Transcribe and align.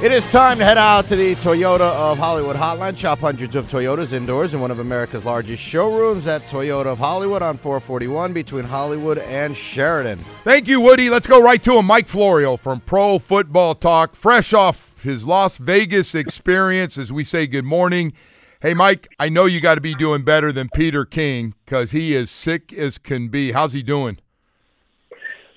It 0.00 0.12
is 0.12 0.24
time 0.28 0.58
to 0.58 0.64
head 0.64 0.78
out 0.78 1.08
to 1.08 1.16
the 1.16 1.34
Toyota 1.34 1.80
of 1.80 2.18
Hollywood 2.18 2.54
hotline. 2.54 2.96
Shop 2.96 3.18
hundreds 3.18 3.56
of 3.56 3.66
Toyotas 3.66 4.12
indoors 4.12 4.54
in 4.54 4.60
one 4.60 4.70
of 4.70 4.78
America's 4.78 5.24
largest 5.24 5.60
showrooms 5.60 6.28
at 6.28 6.40
Toyota 6.42 6.86
of 6.86 6.98
Hollywood 6.98 7.42
on 7.42 7.56
441 7.56 8.32
between 8.32 8.64
Hollywood 8.64 9.18
and 9.18 9.56
Sheridan. 9.56 10.24
Thank 10.44 10.68
you, 10.68 10.80
Woody. 10.80 11.10
Let's 11.10 11.26
go 11.26 11.42
right 11.42 11.60
to 11.64 11.78
him. 11.78 11.86
Mike 11.86 12.06
Florio 12.06 12.56
from 12.56 12.78
Pro 12.78 13.18
Football 13.18 13.74
Talk, 13.74 14.14
fresh 14.14 14.52
off 14.52 15.02
his 15.02 15.24
Las 15.24 15.58
Vegas 15.58 16.14
experience 16.14 16.96
as 16.96 17.12
we 17.12 17.24
say 17.24 17.48
good 17.48 17.64
morning. 17.64 18.12
Hey, 18.60 18.74
Mike, 18.74 19.08
I 19.18 19.28
know 19.28 19.46
you 19.46 19.60
got 19.60 19.74
to 19.74 19.80
be 19.80 19.96
doing 19.96 20.22
better 20.22 20.52
than 20.52 20.68
Peter 20.72 21.04
King 21.04 21.54
because 21.64 21.90
he 21.90 22.14
is 22.14 22.30
sick 22.30 22.72
as 22.72 22.98
can 22.98 23.30
be. 23.30 23.50
How's 23.50 23.72
he 23.72 23.82
doing? 23.82 24.18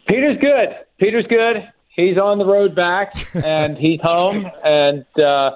Peter's 0.08 0.39
good. 0.39 0.69
Peter's 1.00 1.28
good. 1.30 1.58
He's 1.95 2.17
on 2.17 2.38
the 2.38 2.45
road 2.45 2.75
back 2.75 3.14
and 3.36 3.78
he's 3.78 4.02
home. 4.02 4.50
And 4.64 5.06
uh, 5.20 5.52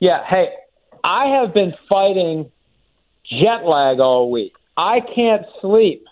yeah, 0.00 0.24
hey, 0.28 0.50
I 1.04 1.26
have 1.40 1.54
been 1.54 1.74
fighting 1.88 2.50
jet 3.30 3.64
lag 3.64 4.00
all 4.00 4.30
week. 4.30 4.54
I 4.76 5.00
can't 5.00 5.44
sleep 5.60 6.04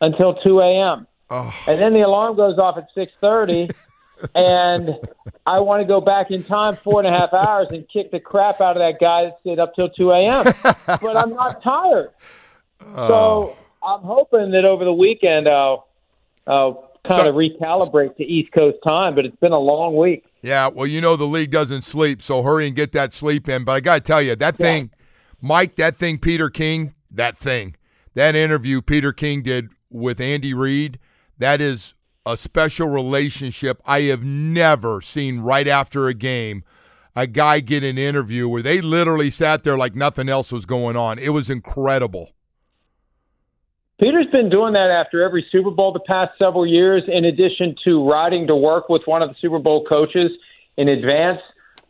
until 0.00 0.34
2 0.34 0.60
a.m. 0.60 1.06
Oh. 1.30 1.54
And 1.66 1.80
then 1.80 1.92
the 1.94 2.02
alarm 2.02 2.36
goes 2.36 2.58
off 2.58 2.76
at 2.76 2.88
6:30, 2.94 3.74
and 4.34 4.90
I 5.46 5.60
want 5.60 5.82
to 5.82 5.86
go 5.86 6.00
back 6.00 6.30
in 6.30 6.44
time 6.44 6.76
four 6.84 7.02
and 7.02 7.12
a 7.12 7.18
half 7.18 7.32
hours 7.32 7.68
and 7.70 7.88
kick 7.88 8.10
the 8.10 8.20
crap 8.20 8.60
out 8.60 8.76
of 8.76 8.82
that 8.82 9.00
guy 9.00 9.24
that 9.24 9.38
stayed 9.40 9.58
up 9.58 9.74
till 9.74 9.88
2 9.88 10.12
a.m. 10.12 10.44
but 10.86 11.16
I'm 11.16 11.30
not 11.30 11.62
tired, 11.62 12.10
so 12.80 13.56
I'm 13.82 14.02
hoping 14.02 14.50
that 14.52 14.64
over 14.64 14.84
the 14.84 14.92
weekend 14.92 15.48
I'll, 15.48 15.88
I'll 16.46 16.93
kind 17.04 17.28
of 17.28 17.34
recalibrate 17.34 18.16
to 18.16 18.24
East 18.24 18.52
Coast 18.52 18.78
time. 18.84 19.14
But 19.14 19.26
it's 19.26 19.36
been 19.36 19.52
a 19.52 19.58
long 19.58 19.96
week. 19.96 20.24
Yeah, 20.42 20.68
well, 20.68 20.86
you 20.86 21.00
know 21.00 21.16
the 21.16 21.24
league 21.24 21.50
doesn't 21.50 21.82
sleep, 21.82 22.20
so 22.20 22.42
hurry 22.42 22.66
and 22.66 22.76
get 22.76 22.92
that 22.92 23.12
sleep 23.12 23.48
in. 23.48 23.64
But 23.64 23.72
I 23.72 23.80
got 23.80 23.94
to 23.94 24.00
tell 24.00 24.20
you, 24.20 24.36
that 24.36 24.56
thing, 24.56 24.90
Mike, 25.40 25.76
that 25.76 25.96
thing, 25.96 26.18
Peter 26.18 26.50
King, 26.50 26.94
that 27.10 27.36
thing, 27.36 27.76
that 28.14 28.34
interview 28.34 28.82
Peter 28.82 29.12
King 29.12 29.42
did 29.42 29.70
with 29.90 30.20
Andy 30.20 30.52
Reid, 30.52 30.98
that 31.38 31.60
is 31.60 31.94
a 32.26 32.36
special 32.36 32.88
relationship 32.88 33.80
I 33.84 34.02
have 34.02 34.22
never 34.22 35.00
seen 35.00 35.40
right 35.40 35.68
after 35.68 36.08
a 36.08 36.14
game. 36.14 36.64
A 37.16 37.26
guy 37.26 37.60
get 37.60 37.84
an 37.84 37.96
interview 37.96 38.48
where 38.48 38.62
they 38.62 38.80
literally 38.80 39.30
sat 39.30 39.62
there 39.62 39.78
like 39.78 39.94
nothing 39.94 40.28
else 40.28 40.50
was 40.50 40.66
going 40.66 40.96
on. 40.96 41.18
It 41.18 41.28
was 41.30 41.48
incredible. 41.48 42.33
Peter's 44.00 44.26
been 44.32 44.50
doing 44.50 44.72
that 44.72 44.90
after 44.90 45.22
every 45.22 45.46
Super 45.52 45.70
Bowl 45.70 45.92
the 45.92 46.00
past 46.00 46.32
several 46.38 46.66
years, 46.66 47.02
in 47.06 47.24
addition 47.24 47.76
to 47.84 48.08
riding 48.08 48.46
to 48.48 48.56
work 48.56 48.88
with 48.88 49.02
one 49.06 49.22
of 49.22 49.28
the 49.28 49.36
Super 49.40 49.58
Bowl 49.58 49.84
coaches 49.88 50.32
in 50.76 50.88
advance 50.88 51.40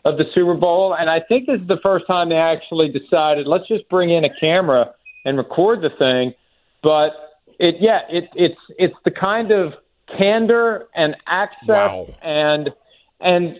of 0.05 0.19
the 0.19 0.25
Super 0.35 0.55
Bowl. 0.55 0.95
And 0.99 1.09
I 1.09 1.21
think 1.21 1.47
this 1.47 1.61
is 1.61 1.67
the 1.67 1.81
first 1.83 2.07
time 2.07 2.29
they 2.29 2.35
actually 2.37 2.89
decided, 2.89 3.47
let's 3.47 3.67
just 3.67 3.89
bring 3.89 4.11
in 4.11 4.25
a 4.25 4.29
camera 4.39 4.93
and 5.25 5.39
record 5.39 5.81
the 5.81 5.91
thing. 5.99 6.35
But 6.83 7.13
it, 7.59 7.77
yeah, 7.81 8.01
it, 8.11 8.25
it's 8.35 8.61
it's 8.79 8.95
the 9.07 9.11
kind 9.11 9.51
of 9.51 9.73
candor 10.19 10.89
and 10.95 11.17
access 11.27 11.69
Wow. 11.69 12.07
and 12.23 12.69
and 13.21 13.59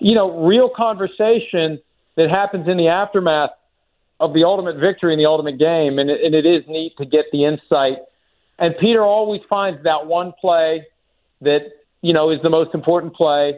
you 0.00 0.14
know 0.14 0.46
real 0.46 0.70
conversation 0.74 1.78
that 2.16 2.30
happens 2.30 2.66
in 2.66 2.78
the 2.78 2.88
aftermath 2.88 3.50
of 4.20 4.34
the 4.34 4.44
ultimate 4.44 4.76
victory 4.76 5.12
in 5.12 5.18
the 5.18 5.26
ultimate 5.26 5.58
game, 5.58 5.98
and 5.98 6.10
it, 6.10 6.20
and 6.22 6.34
it 6.34 6.44
is 6.44 6.64
neat 6.68 6.96
to 6.98 7.04
get 7.04 7.26
the 7.32 7.44
insight. 7.44 7.98
And 8.58 8.74
Peter 8.80 9.02
always 9.02 9.40
finds 9.48 9.82
that 9.84 10.06
one 10.06 10.32
play 10.40 10.84
that 11.42 11.60
you 12.02 12.12
know 12.12 12.30
is 12.30 12.40
the 12.42 12.50
most 12.50 12.74
important 12.74 13.14
play, 13.14 13.54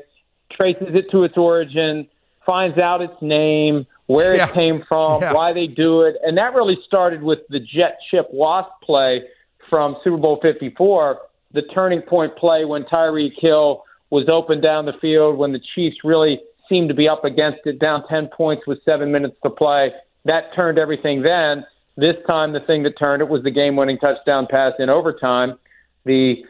traces 0.52 0.88
it 0.94 1.10
to 1.10 1.24
its 1.24 1.36
origin, 1.36 2.06
finds 2.44 2.78
out 2.78 3.00
its 3.00 3.14
name, 3.22 3.86
where 4.06 4.36
Yeah. 4.36 4.48
it 4.48 4.54
came 4.54 4.82
from, 4.82 5.22
Yeah. 5.22 5.32
why 5.32 5.52
they 5.52 5.66
do 5.66 6.02
it, 6.02 6.16
and 6.22 6.36
that 6.36 6.54
really 6.54 6.78
started 6.86 7.22
with 7.22 7.46
the 7.48 7.60
jet 7.60 7.98
chip 8.10 8.28
wasp 8.32 8.70
play 8.82 9.22
from 9.68 9.96
Super 10.02 10.16
Bowl 10.16 10.36
54, 10.42 11.20
the 11.52 11.62
turning 11.62 12.02
point 12.02 12.34
play 12.36 12.64
when 12.64 12.84
Tyreek 12.84 13.38
Hill 13.38 13.84
was 14.10 14.28
open 14.28 14.60
down 14.60 14.84
the 14.86 14.92
field 14.94 15.36
when 15.38 15.52
the 15.52 15.60
Chiefs 15.74 15.98
really 16.02 16.40
seemed 16.68 16.88
to 16.88 16.94
be 16.94 17.08
up 17.08 17.24
against 17.24 17.60
it, 17.66 17.78
down 17.78 18.06
10 18.08 18.28
points 18.28 18.66
with 18.66 18.82
seven 18.84 19.12
minutes 19.12 19.36
to 19.44 19.50
play. 19.50 19.92
That 20.24 20.54
turned 20.54 20.78
everything 20.78 21.22
then. 21.22 21.64
This 21.96 22.16
time, 22.26 22.52
the 22.52 22.60
thing 22.60 22.82
that 22.84 22.98
turned 22.98 23.22
it 23.22 23.28
was 23.28 23.42
the 23.42 23.50
game 23.50 23.76
winning 23.76 23.98
touchdown 23.98 24.46
pass 24.50 24.72
in 24.78 24.88
overtime. 24.88 25.58
The 26.04 26.44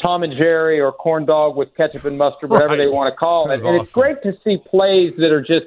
Tom 0.00 0.22
and 0.22 0.36
Jerry 0.36 0.80
or 0.80 0.92
corn 0.92 1.24
dog 1.24 1.56
with 1.56 1.74
ketchup 1.76 2.04
and 2.04 2.18
mustard, 2.18 2.50
whatever 2.50 2.76
they 2.76 2.86
want 2.86 3.12
to 3.12 3.16
call 3.16 3.50
it. 3.50 3.56
That's 3.56 3.66
And 3.66 3.80
it's 3.80 3.92
great 3.92 4.22
to 4.22 4.36
see 4.44 4.58
plays 4.58 5.12
that 5.18 5.30
are 5.30 5.40
just 5.40 5.66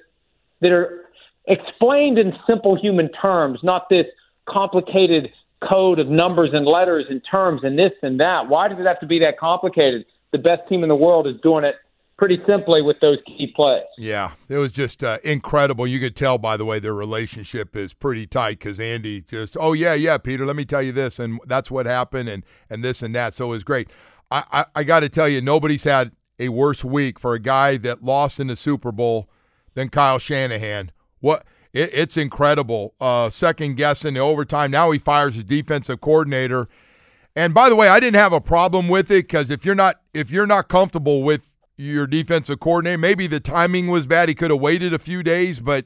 that 0.62 0.72
are 0.72 1.06
explained 1.48 2.18
in 2.18 2.34
simple 2.46 2.80
human 2.80 3.10
terms, 3.10 3.60
not 3.64 3.90
this 3.90 4.06
complicated 4.48 5.30
code 5.68 6.00
of 6.00 6.08
numbers 6.08 6.50
and 6.54 6.66
letters 6.66 7.06
and 7.10 7.22
terms 7.30 7.62
and 7.64 7.80
this 7.80 7.94
and 8.02 8.20
that. 8.20 8.48
Why 8.48 8.68
does 8.68 8.80
it 8.80 8.86
have 8.86 9.00
to 9.00 9.08
be 9.08 9.20
that 9.20 9.40
complicated? 9.40 10.06
The 10.32 10.38
best 10.38 10.68
team 10.68 10.84
in 10.84 10.90
the 10.90 10.96
world 10.96 11.26
is 11.26 11.36
doing 11.42 11.64
it 11.64 11.76
pretty 12.18 12.42
simply 12.48 12.82
with 12.82 13.00
those 13.00 13.18
key 13.26 13.52
plays. 13.56 13.84
Yeah, 13.98 14.32
it 14.50 14.58
was 14.58 14.72
just 14.72 15.04
uh, 15.04 15.20
incredible. 15.24 15.86
You 15.86 16.00
could 16.00 16.16
tell, 16.16 16.38
by 16.38 16.58
the 16.58 16.66
way, 16.66 16.80
their 16.80 16.94
relationship 16.94 17.76
is 17.76 17.94
pretty 17.94 18.28
tight 18.28 18.60
because 18.60 18.80
Andy 18.80 19.22
just, 19.22 19.56
oh 19.60 19.74
yeah, 19.74 19.94
yeah, 19.94 20.18
Peter, 20.18 20.46
let 20.46 20.56
me 20.56 20.66
tell 20.66 20.82
you 20.82 20.92
this, 20.92 21.20
and 21.20 21.40
that's 21.46 21.70
what 21.70 21.86
happened, 21.86 22.30
and 22.30 22.44
and 22.70 22.84
this 22.84 23.02
and 23.02 23.14
that. 23.16 23.34
So 23.34 23.46
it 23.46 23.50
was 23.50 23.64
great. 23.64 23.90
I 24.32 24.44
I, 24.52 24.66
I 24.76 24.84
got 24.84 25.02
to 25.02 25.10
tell 25.10 25.30
you, 25.30 25.42
nobody's 25.42 25.84
had 25.84 26.12
a 26.40 26.50
worse 26.50 26.84
week 26.84 27.20
for 27.20 27.34
a 27.34 27.40
guy 27.40 27.78
that 27.78 28.04
lost 28.04 28.40
in 28.40 28.48
the 28.48 28.56
Super 28.56 28.92
Bowl 28.92 29.30
than 29.74 29.90
Kyle 29.90 30.20
Shanahan. 30.20 30.92
What? 31.20 31.46
It, 31.74 31.92
it's 31.94 32.18
incredible. 32.18 32.96
Uh, 33.00 33.30
second 33.30 33.76
guessing 33.76 34.16
the 34.16 34.20
overtime. 34.20 34.72
Now 34.72 34.92
he 34.92 35.00
fires 35.00 35.36
his 35.36 35.44
defensive 35.44 36.02
coordinator. 36.02 36.68
And 37.36 37.54
by 37.54 37.70
the 37.70 37.76
way, 37.76 37.88
I 37.88 38.00
didn't 38.00 38.20
have 38.20 38.34
a 38.34 38.42
problem 38.42 38.88
with 38.88 39.12
it 39.12 39.28
because 39.28 39.52
if 39.52 39.64
you're 39.64 39.76
not 39.76 40.02
if 40.14 40.32
you're 40.32 40.48
not 40.48 40.70
comfortable 40.70 41.22
with 41.22 41.52
your 41.78 42.08
defensive 42.08 42.60
coordinator, 42.60 42.98
maybe 42.98 43.28
the 43.28 43.40
timing 43.40 43.88
was 43.88 44.08
bad. 44.08 44.30
He 44.30 44.36
could 44.36 44.52
have 44.52 44.60
waited 44.60 44.94
a 44.94 45.00
few 45.00 45.24
days, 45.24 45.60
but 45.60 45.86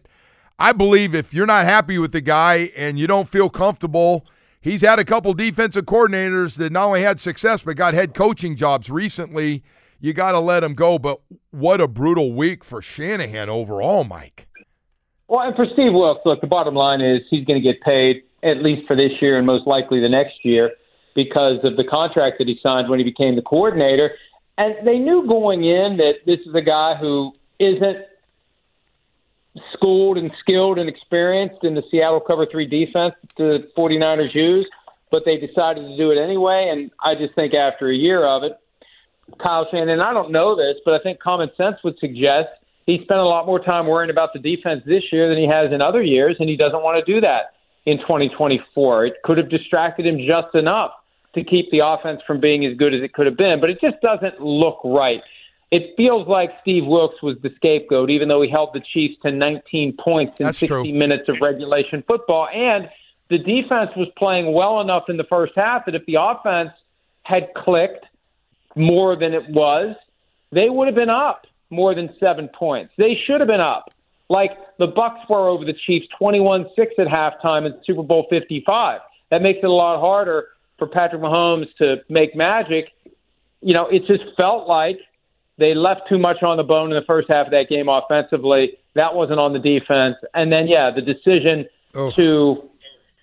I 0.57 0.71
believe 0.71 1.13
if 1.13 1.33
you're 1.33 1.45
not 1.45 1.65
happy 1.65 1.97
with 1.97 2.13
the 2.13 2.21
guy 2.21 2.69
and 2.75 2.97
you 2.97 3.07
don't 3.07 3.27
feel 3.27 3.49
comfortable, 3.49 4.25
he's 4.61 4.81
had 4.81 4.99
a 4.99 5.05
couple 5.05 5.33
defensive 5.33 5.85
coordinators 5.85 6.55
that 6.57 6.71
not 6.71 6.85
only 6.85 7.01
had 7.01 7.19
success 7.19 7.63
but 7.63 7.75
got 7.75 7.93
head 7.93 8.13
coaching 8.13 8.55
jobs 8.55 8.89
recently. 8.89 9.63
You 9.99 10.13
got 10.13 10.31
to 10.31 10.39
let 10.39 10.63
him 10.63 10.73
go. 10.73 10.97
But 10.97 11.21
what 11.51 11.81
a 11.81 11.87
brutal 11.87 12.33
week 12.33 12.63
for 12.63 12.81
Shanahan 12.81 13.49
overall, 13.49 14.03
Mike. 14.03 14.47
Well, 15.27 15.41
and 15.41 15.55
for 15.55 15.65
Steve 15.73 15.93
Wilks, 15.93 16.21
look, 16.25 16.41
the 16.41 16.47
bottom 16.47 16.75
line 16.75 17.01
is 17.01 17.21
he's 17.29 17.45
going 17.45 17.61
to 17.61 17.63
get 17.63 17.81
paid 17.81 18.23
at 18.43 18.57
least 18.57 18.87
for 18.87 18.95
this 18.95 19.11
year 19.21 19.37
and 19.37 19.45
most 19.45 19.67
likely 19.67 19.99
the 19.99 20.09
next 20.09 20.43
year 20.43 20.71
because 21.15 21.57
of 21.63 21.77
the 21.77 21.83
contract 21.83 22.37
that 22.39 22.47
he 22.47 22.59
signed 22.61 22.89
when 22.89 22.99
he 22.99 23.05
became 23.05 23.35
the 23.35 23.41
coordinator. 23.41 24.11
And 24.61 24.75
they 24.85 24.99
knew 24.99 25.25
going 25.27 25.63
in 25.63 25.97
that 25.97 26.17
this 26.27 26.39
is 26.45 26.53
a 26.53 26.61
guy 26.61 26.93
who 26.95 27.33
isn't 27.57 28.05
schooled 29.73 30.19
and 30.19 30.31
skilled 30.39 30.77
and 30.77 30.87
experienced 30.87 31.63
in 31.63 31.73
the 31.73 31.81
Seattle 31.89 32.19
cover 32.19 32.45
three 32.45 32.67
defense 32.67 33.15
the 33.37 33.67
49ers 33.75 34.35
use, 34.35 34.69
but 35.09 35.23
they 35.25 35.37
decided 35.37 35.81
to 35.87 35.97
do 35.97 36.11
it 36.11 36.21
anyway. 36.21 36.69
And 36.71 36.91
I 37.03 37.15
just 37.15 37.33
think 37.33 37.55
after 37.55 37.89
a 37.89 37.95
year 37.95 38.23
of 38.23 38.43
it, 38.43 38.53
Kyle 39.41 39.65
Shanahan. 39.71 39.99
I 39.99 40.13
don't 40.13 40.31
know 40.31 40.55
this, 40.55 40.75
but 40.85 40.93
I 40.93 40.99
think 40.99 41.19
common 41.19 41.49
sense 41.57 41.77
would 41.83 41.97
suggest 41.97 42.49
he 42.85 42.99
spent 43.03 43.19
a 43.19 43.25
lot 43.25 43.47
more 43.47 43.59
time 43.59 43.87
worrying 43.87 44.11
about 44.11 44.31
the 44.31 44.39
defense 44.39 44.83
this 44.85 45.03
year 45.11 45.27
than 45.27 45.39
he 45.39 45.47
has 45.47 45.71
in 45.71 45.81
other 45.81 46.03
years, 46.03 46.35
and 46.39 46.47
he 46.47 46.55
doesn't 46.55 46.83
want 46.83 47.03
to 47.03 47.11
do 47.11 47.19
that 47.21 47.53
in 47.87 47.97
2024. 47.97 49.07
It 49.07 49.13
could 49.23 49.39
have 49.39 49.49
distracted 49.49 50.05
him 50.05 50.19
just 50.19 50.53
enough 50.53 50.91
to 51.35 51.43
keep 51.43 51.71
the 51.71 51.79
offense 51.79 52.21
from 52.27 52.39
being 52.39 52.65
as 52.65 52.75
good 52.77 52.93
as 52.93 53.01
it 53.01 53.13
could 53.13 53.25
have 53.25 53.37
been, 53.37 53.59
but 53.61 53.69
it 53.69 53.79
just 53.81 54.01
doesn't 54.01 54.39
look 54.41 54.79
right. 54.83 55.21
It 55.71 55.93
feels 55.95 56.27
like 56.27 56.49
Steve 56.61 56.85
Wilks 56.85 57.23
was 57.23 57.37
the 57.41 57.49
scapegoat, 57.55 58.09
even 58.09 58.27
though 58.27 58.41
he 58.41 58.49
held 58.49 58.71
the 58.73 58.81
Chiefs 58.93 59.15
to 59.23 59.31
19 59.31 59.95
points 59.97 60.39
in 60.39 60.47
That's 60.47 60.57
60 60.57 60.67
true. 60.67 60.93
minutes 60.93 61.29
of 61.29 61.37
regulation 61.41 62.03
football. 62.05 62.49
And 62.53 62.89
the 63.29 63.37
defense 63.37 63.91
was 63.95 64.09
playing 64.17 64.51
well 64.51 64.81
enough 64.81 65.03
in 65.07 65.15
the 65.15 65.23
first 65.23 65.53
half 65.55 65.85
that 65.85 65.95
if 65.95 66.05
the 66.05 66.17
offense 66.19 66.71
had 67.23 67.47
clicked 67.55 68.05
more 68.75 69.15
than 69.15 69.33
it 69.33 69.49
was, 69.49 69.95
they 70.51 70.69
would 70.69 70.87
have 70.87 70.95
been 70.95 71.09
up 71.09 71.47
more 71.69 71.95
than 71.95 72.13
seven 72.19 72.49
points. 72.49 72.91
They 72.97 73.17
should 73.25 73.39
have 73.39 73.47
been 73.47 73.61
up, 73.61 73.93
like 74.29 74.51
the 74.77 74.87
Bucks 74.87 75.21
were 75.29 75.47
over 75.47 75.63
the 75.63 75.75
Chiefs, 75.85 76.07
21-6 76.19 76.65
at 76.97 77.07
halftime 77.07 77.65
in 77.65 77.73
Super 77.85 78.03
Bowl 78.03 78.27
55. 78.29 78.99
That 79.29 79.41
makes 79.41 79.59
it 79.63 79.65
a 79.67 79.71
lot 79.71 80.01
harder 80.01 80.47
for 80.81 80.87
Patrick 80.87 81.21
Mahomes 81.21 81.67
to 81.77 81.97
make 82.09 82.35
magic. 82.35 82.85
You 83.61 83.75
know, 83.75 83.85
it 83.87 84.07
just 84.07 84.23
felt 84.35 84.67
like 84.67 84.97
they 85.59 85.75
left 85.75 86.09
too 86.09 86.17
much 86.17 86.41
on 86.41 86.57
the 86.57 86.63
bone 86.63 86.89
in 86.91 86.95
the 86.95 87.05
first 87.05 87.29
half 87.29 87.45
of 87.45 87.51
that 87.51 87.69
game 87.69 87.87
offensively. 87.87 88.79
That 88.95 89.13
wasn't 89.13 89.39
on 89.39 89.53
the 89.53 89.59
defense. 89.59 90.15
And 90.33 90.51
then, 90.51 90.67
yeah, 90.67 90.89
the 90.89 91.03
decision 91.03 91.67
Oh. 91.93 92.09
to 92.11 92.67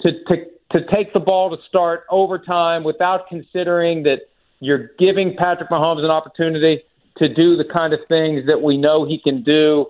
to 0.02 0.12
to 0.28 0.36
to 0.72 0.86
take 0.94 1.12
the 1.14 1.18
ball 1.18 1.50
to 1.50 1.60
start 1.68 2.04
overtime 2.10 2.84
without 2.84 3.26
considering 3.28 4.04
that 4.04 4.28
you're 4.60 4.90
giving 5.00 5.34
Patrick 5.34 5.70
Mahomes 5.70 6.04
an 6.04 6.10
opportunity 6.10 6.82
to 7.16 7.28
do 7.28 7.56
the 7.56 7.64
kind 7.64 7.92
of 7.92 7.98
things 8.06 8.46
that 8.46 8.62
we 8.62 8.76
know 8.76 9.04
he 9.04 9.18
can 9.18 9.42
do. 9.42 9.86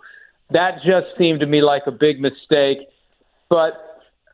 That 0.53 0.77
just 0.87 1.09
seemed 1.19 1.41
to 1.41 1.47
me 1.47 1.61
like 1.61 1.83
a 1.87 1.91
big 1.91 2.19
mistake. 2.21 2.79
But 3.51 3.75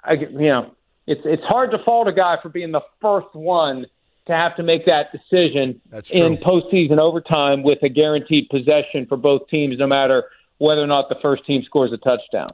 I, 0.05 0.13
you 0.13 0.29
know, 0.53 0.71
it's 1.07 1.21
it's 1.25 1.43
hard 1.45 1.71
to 1.73 1.79
fault 1.85 2.09
a 2.09 2.13
guy 2.13 2.37
for 2.43 2.49
being 2.49 2.73
the 2.73 2.83
first 3.01 3.35
one 3.35 3.87
to 4.27 4.33
have 4.33 4.57
to 4.57 4.63
make 4.63 4.87
that 4.87 5.13
decision 5.13 5.81
in 6.11 6.37
postseason 6.39 6.99
overtime 6.99 7.63
with 7.63 7.83
a 7.83 7.89
guaranteed 7.89 8.49
possession 8.49 9.07
for 9.07 9.17
both 9.17 9.47
teams, 9.49 9.79
no 9.79 9.87
matter 9.87 10.25
whether 10.59 10.81
or 10.81 10.87
not 10.87 11.09
the 11.11 11.17
first 11.21 11.45
team 11.47 11.63
scores 11.65 11.93
a 11.93 11.99
touchdown. 11.99 12.49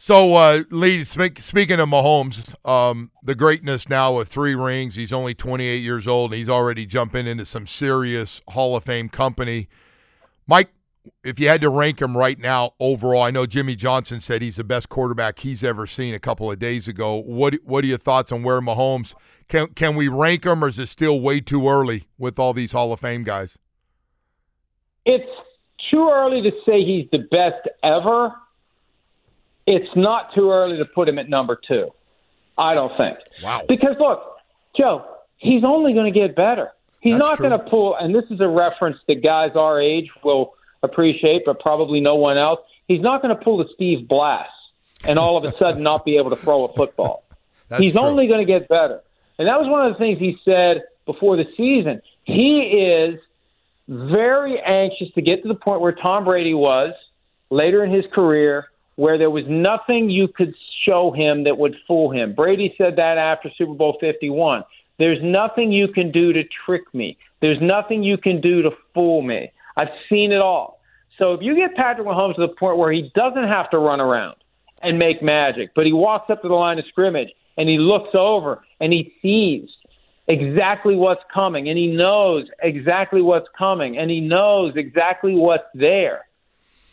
So, 0.00 0.34
uh, 0.34 0.62
Lee, 0.70 1.02
speak, 1.02 1.40
speaking 1.40 1.80
of 1.80 1.88
Mahomes, 1.88 2.54
um, 2.64 3.10
the 3.24 3.34
greatness 3.34 3.88
now 3.88 4.18
of 4.18 4.28
three 4.28 4.54
rings. 4.54 4.94
He's 4.94 5.12
only 5.12 5.34
28 5.34 5.78
years 5.78 6.06
old, 6.06 6.30
and 6.30 6.38
he's 6.38 6.48
already 6.48 6.86
jumping 6.86 7.26
into 7.26 7.44
some 7.44 7.66
serious 7.66 8.40
Hall 8.50 8.76
of 8.76 8.84
Fame 8.84 9.08
company. 9.08 9.68
Mike, 10.46 10.70
if 11.24 11.38
you 11.40 11.48
had 11.48 11.60
to 11.60 11.68
rank 11.68 12.00
him 12.00 12.16
right 12.16 12.38
now 12.38 12.72
overall, 12.80 13.22
I 13.22 13.30
know 13.30 13.46
Jimmy 13.46 13.76
Johnson 13.76 14.20
said 14.20 14.42
he's 14.42 14.56
the 14.56 14.64
best 14.64 14.88
quarterback 14.88 15.40
he's 15.40 15.62
ever 15.64 15.86
seen 15.86 16.14
a 16.14 16.18
couple 16.18 16.50
of 16.50 16.58
days 16.58 16.88
ago. 16.88 17.16
What 17.16 17.54
What 17.64 17.84
are 17.84 17.88
your 17.88 17.98
thoughts 17.98 18.32
on 18.32 18.42
where 18.42 18.60
Mahomes 18.60 19.14
can 19.48 19.68
can 19.68 19.96
we 19.96 20.08
rank 20.08 20.44
him, 20.44 20.62
or 20.62 20.68
is 20.68 20.78
it 20.78 20.86
still 20.86 21.20
way 21.20 21.40
too 21.40 21.68
early 21.68 22.08
with 22.18 22.38
all 22.38 22.52
these 22.52 22.72
Hall 22.72 22.92
of 22.92 23.00
Fame 23.00 23.24
guys? 23.24 23.58
It's 25.04 25.30
too 25.90 26.10
early 26.12 26.42
to 26.42 26.50
say 26.66 26.84
he's 26.84 27.08
the 27.10 27.26
best 27.30 27.68
ever. 27.82 28.34
It's 29.66 29.90
not 29.96 30.34
too 30.34 30.50
early 30.50 30.78
to 30.78 30.84
put 30.84 31.08
him 31.08 31.18
at 31.18 31.28
number 31.28 31.58
two. 31.66 31.90
I 32.56 32.74
don't 32.74 32.94
think. 32.96 33.18
Wow. 33.42 33.62
Because 33.68 33.96
look, 33.98 34.36
Joe, 34.76 35.04
he's 35.38 35.64
only 35.64 35.92
going 35.94 36.12
to 36.12 36.18
get 36.18 36.34
better. 36.36 36.72
He's 37.00 37.14
That's 37.14 37.30
not 37.30 37.38
going 37.38 37.52
to 37.52 37.58
pull, 37.58 37.96
and 37.96 38.14
this 38.14 38.24
is 38.30 38.40
a 38.40 38.48
reference 38.48 38.98
that 39.06 39.22
guys 39.22 39.52
our 39.54 39.80
age 39.80 40.10
will 40.24 40.54
appreciate, 40.82 41.42
but 41.44 41.60
probably 41.60 42.00
no 42.00 42.14
one 42.16 42.38
else. 42.38 42.60
He's 42.86 43.00
not 43.00 43.22
going 43.22 43.36
to 43.36 43.42
pull 43.42 43.58
the 43.58 43.68
Steve 43.74 44.08
Blass 44.08 44.48
and 45.06 45.18
all 45.18 45.36
of 45.36 45.44
a 45.44 45.56
sudden 45.58 45.82
not 45.82 46.04
be 46.04 46.16
able 46.16 46.30
to 46.30 46.36
throw 46.36 46.64
a 46.64 46.72
football. 46.72 47.24
That's 47.68 47.82
He's 47.82 47.92
true. 47.92 48.00
only 48.00 48.26
going 48.26 48.44
to 48.44 48.50
get 48.50 48.68
better. 48.68 49.02
And 49.38 49.46
that 49.46 49.60
was 49.60 49.68
one 49.68 49.86
of 49.86 49.92
the 49.92 49.98
things 49.98 50.18
he 50.18 50.38
said 50.44 50.82
before 51.06 51.36
the 51.36 51.44
season. 51.56 52.00
He 52.24 52.60
is 52.60 53.20
very 53.88 54.60
anxious 54.60 55.12
to 55.14 55.22
get 55.22 55.42
to 55.42 55.48
the 55.48 55.54
point 55.54 55.80
where 55.80 55.92
Tom 55.92 56.24
Brady 56.24 56.54
was 56.54 56.94
later 57.50 57.84
in 57.84 57.90
his 57.90 58.04
career, 58.12 58.66
where 58.96 59.16
there 59.16 59.30
was 59.30 59.44
nothing 59.46 60.10
you 60.10 60.28
could 60.28 60.54
show 60.84 61.12
him 61.12 61.44
that 61.44 61.56
would 61.58 61.76
fool 61.86 62.10
him. 62.10 62.34
Brady 62.34 62.74
said 62.76 62.96
that 62.96 63.18
after 63.18 63.50
Super 63.56 63.74
Bowl 63.74 63.96
51. 64.00 64.64
There's 64.98 65.22
nothing 65.22 65.70
you 65.70 65.88
can 65.88 66.10
do 66.10 66.32
to 66.32 66.42
trick 66.66 66.82
me. 66.92 67.16
There's 67.40 67.60
nothing 67.60 68.02
you 68.02 68.18
can 68.18 68.40
do 68.40 68.62
to 68.62 68.70
fool 68.94 69.22
me. 69.22 69.52
I've 69.78 69.88
seen 70.10 70.32
it 70.32 70.40
all. 70.40 70.80
So 71.18 71.32
if 71.34 71.40
you 71.40 71.54
get 71.54 71.74
Patrick 71.74 72.06
Mahomes 72.06 72.34
to 72.34 72.42
the 72.42 72.48
point 72.48 72.76
where 72.76 72.92
he 72.92 73.10
doesn't 73.14 73.48
have 73.48 73.70
to 73.70 73.78
run 73.78 74.00
around 74.00 74.36
and 74.82 74.98
make 74.98 75.22
magic, 75.22 75.70
but 75.74 75.86
he 75.86 75.92
walks 75.92 76.28
up 76.30 76.42
to 76.42 76.48
the 76.48 76.54
line 76.54 76.78
of 76.78 76.84
scrimmage 76.88 77.28
and 77.56 77.68
he 77.68 77.78
looks 77.78 78.10
over 78.14 78.62
and 78.80 78.92
he 78.92 79.14
sees 79.22 79.68
exactly 80.26 80.94
what's 80.94 81.22
coming 81.32 81.68
and 81.68 81.78
he 81.78 81.86
knows 81.86 82.46
exactly 82.62 83.22
what's 83.22 83.48
coming 83.56 83.96
and 83.96 84.10
he 84.10 84.20
knows 84.20 84.74
exactly 84.76 85.34
what's 85.34 85.64
there. 85.74 86.26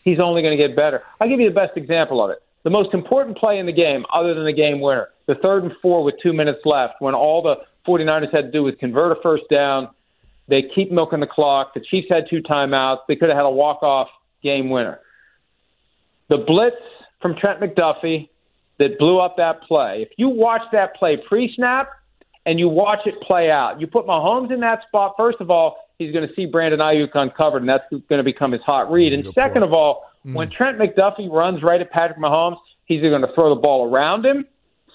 He's 0.04 0.20
only 0.20 0.44
going 0.44 0.58
to 0.58 0.68
get 0.68 0.76
better. 0.76 1.02
I'll 1.20 1.28
give 1.28 1.40
you 1.40 1.50
the 1.50 1.56
best 1.56 1.76
example 1.76 2.24
of 2.24 2.30
it. 2.30 2.42
The 2.64 2.70
most 2.70 2.94
important 2.94 3.38
play 3.38 3.60
in 3.60 3.66
the 3.66 3.74
game, 3.74 4.06
other 4.14 4.34
than 4.34 4.46
the 4.46 4.54
game 4.54 4.80
winner, 4.80 5.10
the 5.28 5.36
third 5.36 5.64
and 5.64 5.74
four 5.82 6.04
with 6.04 6.16
two 6.22 6.34
minutes 6.34 6.60
left, 6.66 6.96
when 7.00 7.14
all 7.14 7.42
the 7.42 7.56
49ers 7.88 8.34
had 8.34 8.46
to 8.46 8.52
do 8.52 8.64
was 8.64 8.76
convert 8.80 9.18
a 9.18 9.22
first 9.22 9.44
down. 9.50 9.90
They 10.48 10.64
keep 10.74 10.92
milking 10.92 11.20
the 11.20 11.28
clock. 11.28 11.74
The 11.74 11.82
Chiefs 11.82 12.08
had 12.10 12.26
two 12.30 12.42
timeouts. 12.42 13.00
They 13.08 13.16
could 13.16 13.30
have 13.30 13.38
had 13.38 13.46
a 13.46 13.50
walk-off 13.50 14.08
game 14.44 14.70
winner. 14.70 15.00
The 16.30 16.38
blitz 16.38 16.76
from 17.22 17.36
Trent 17.36 17.60
McDuffie 17.60 18.30
that 18.78 19.00
blew 19.00 19.20
up 19.20 19.38
that 19.38 19.62
play. 19.64 20.06
If 20.08 20.10
you 20.18 20.30
watch 20.30 20.62
that 20.72 20.96
play 20.96 21.18
pre-snap 21.28 21.90
and 22.46 22.60
you 22.60 22.70
watch 22.70 23.00
it 23.06 23.16
play 23.22 23.50
out, 23.50 23.80
you 23.82 23.88
put 23.88 24.06
Mahomes 24.06 24.52
in 24.52 24.60
that 24.60 24.80
spot. 24.88 25.16
First 25.18 25.38
of 25.40 25.50
all, 25.50 25.78
he's 25.98 26.14
going 26.14 26.28
to 26.28 26.34
see 26.36 26.46
Brandon 26.46 26.80
Aiyuk 26.80 27.10
uncovered, 27.16 27.62
and 27.62 27.70
that's 27.70 27.86
going 27.90 28.20
to 28.20 28.24
become 28.24 28.52
his 28.52 28.62
hot 28.62 28.92
read. 28.92 29.14
And 29.14 29.26
second 29.34 29.64
of 29.64 29.74
all, 29.74 30.06
when 30.24 30.50
Trent 30.50 30.78
McDuffie 30.78 31.32
runs 31.32 31.64
right 31.64 31.80
at 31.80 31.92
Patrick 31.92 32.20
Mahomes, 32.20 32.58
he's 32.86 33.00
either 33.00 33.10
going 33.10 33.22
to 33.22 33.34
throw 33.34 33.54
the 33.54 33.62
ball 33.62 33.92
around 33.92 34.26
him, 34.26 34.46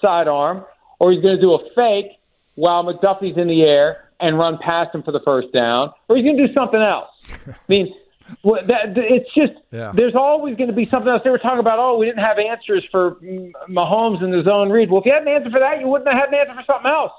sidearm, 0.01 0.65
or 0.99 1.11
he's 1.11 1.21
going 1.21 1.35
to 1.35 1.41
do 1.41 1.53
a 1.53 1.59
fake 1.73 2.19
while 2.55 2.83
McDuffie's 2.83 3.37
in 3.37 3.47
the 3.47 3.63
air 3.63 4.10
and 4.21 4.37
run 4.37 4.57
past 4.61 4.93
him 4.95 5.03
for 5.03 5.11
the 5.11 5.19
first 5.25 5.51
down, 5.53 5.91
or 6.07 6.15
he's 6.15 6.25
going 6.25 6.37
to 6.37 6.47
do 6.47 6.53
something 6.53 6.81
else. 6.81 7.09
I 7.47 7.53
mean, 7.67 7.93
well, 8.43 8.61
that, 8.67 8.93
it's 8.95 9.33
just 9.33 9.53
Yeah. 9.71 9.91
there's 9.95 10.15
always 10.15 10.55
going 10.55 10.69
to 10.69 10.75
be 10.75 10.87
something 10.89 11.09
else. 11.09 11.21
They 11.23 11.29
were 11.29 11.37
talking 11.39 11.59
about, 11.59 11.79
oh, 11.79 11.97
we 11.97 12.05
didn't 12.05 12.23
have 12.23 12.37
answers 12.39 12.85
for 12.91 13.15
Mahomes 13.69 14.23
in 14.23 14.31
the 14.31 14.43
zone 14.43 14.69
read. 14.69 14.89
Well, 14.89 15.01
if 15.01 15.05
you 15.05 15.13
had 15.13 15.23
an 15.23 15.27
answer 15.27 15.49
for 15.49 15.59
that, 15.59 15.79
you 15.79 15.87
wouldn't 15.87 16.09
have 16.09 16.17
had 16.19 16.29
an 16.29 16.35
answer 16.35 16.53
for 16.53 16.63
something 16.73 16.89
else. 16.91 17.11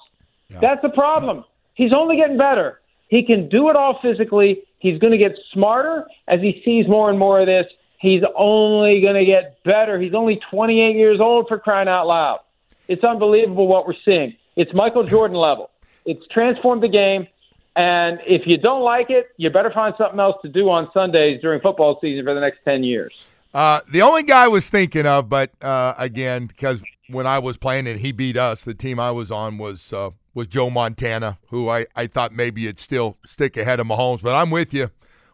That's 0.60 0.82
the 0.82 0.90
problem. 0.90 1.44
He's 1.74 1.92
only 1.94 2.16
getting 2.16 2.36
better. 2.36 2.80
He 3.08 3.24
can 3.24 3.48
do 3.48 3.70
it 3.70 3.76
all 3.76 3.98
physically. 4.02 4.62
He's 4.78 4.98
going 4.98 5.12
to 5.12 5.18
get 5.18 5.32
smarter 5.52 6.06
as 6.28 6.40
he 6.40 6.60
sees 6.64 6.86
more 6.88 7.08
and 7.10 7.18
more 7.18 7.40
of 7.40 7.46
this. 7.46 7.66
He's 8.00 8.22
only 8.36 9.00
going 9.00 9.14
to 9.14 9.24
get 9.24 9.62
better. 9.64 9.98
He's 10.00 10.12
only 10.14 10.40
28 10.50 10.96
years 10.96 11.20
old 11.20 11.46
for 11.48 11.58
crying 11.58 11.88
out 11.88 12.06
loud. 12.06 12.40
It's 12.88 13.04
unbelievable 13.04 13.66
what 13.66 13.86
we're 13.86 13.94
seeing. 14.04 14.36
It's 14.56 14.72
Michael 14.74 15.04
Jordan 15.04 15.36
level. 15.36 15.70
It's 16.04 16.26
transformed 16.28 16.82
the 16.82 16.88
game. 16.88 17.26
And 17.74 18.18
if 18.26 18.42
you 18.46 18.58
don't 18.58 18.82
like 18.82 19.08
it, 19.08 19.28
you 19.38 19.48
better 19.50 19.70
find 19.70 19.94
something 19.96 20.20
else 20.20 20.36
to 20.42 20.48
do 20.48 20.68
on 20.68 20.90
Sundays 20.92 21.40
during 21.40 21.60
football 21.60 21.98
season 22.00 22.24
for 22.24 22.34
the 22.34 22.40
next 22.40 22.58
10 22.64 22.84
years. 22.84 23.26
Uh, 23.54 23.80
the 23.90 24.02
only 24.02 24.22
guy 24.22 24.44
I 24.44 24.48
was 24.48 24.68
thinking 24.68 25.06
of, 25.06 25.28
but 25.28 25.50
uh, 25.62 25.94
again, 25.96 26.46
because 26.46 26.82
when 27.08 27.26
I 27.26 27.38
was 27.38 27.56
playing 27.56 27.86
and 27.86 28.00
he 28.00 28.12
beat 28.12 28.36
us, 28.36 28.64
the 28.64 28.74
team 28.74 28.98
I 28.98 29.10
was 29.10 29.30
on 29.30 29.58
was 29.58 29.92
uh, 29.92 30.10
was 30.34 30.46
Joe 30.46 30.70
Montana, 30.70 31.38
who 31.48 31.68
I, 31.68 31.86
I 31.94 32.06
thought 32.06 32.32
maybe 32.32 32.64
it'd 32.64 32.78
still 32.78 33.18
stick 33.24 33.56
ahead 33.56 33.80
of 33.80 33.86
Mahomes. 33.86 34.22
But 34.22 34.34
I'm 34.34 34.50
with 34.50 34.72
you. 34.72 34.90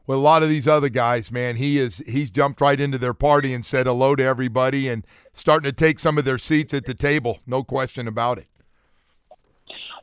With 0.06 0.16
a 0.16 0.20
lot 0.20 0.42
of 0.42 0.48
these 0.48 0.66
other 0.66 0.88
guys, 0.88 1.30
man, 1.30 1.56
he 1.56 1.78
is 1.78 2.02
he's 2.06 2.30
jumped 2.30 2.60
right 2.60 2.80
into 2.80 2.98
their 2.98 3.14
party 3.14 3.52
and 3.52 3.64
said 3.64 3.86
hello 3.86 4.16
to 4.16 4.24
everybody 4.24 4.88
and 4.88 5.06
starting 5.32 5.70
to 5.70 5.72
take 5.72 5.98
some 5.98 6.18
of 6.18 6.24
their 6.24 6.38
seats 6.38 6.72
at 6.72 6.86
the 6.86 6.94
table. 6.94 7.40
No 7.46 7.62
question 7.62 8.08
about 8.08 8.38
it. 8.38 8.46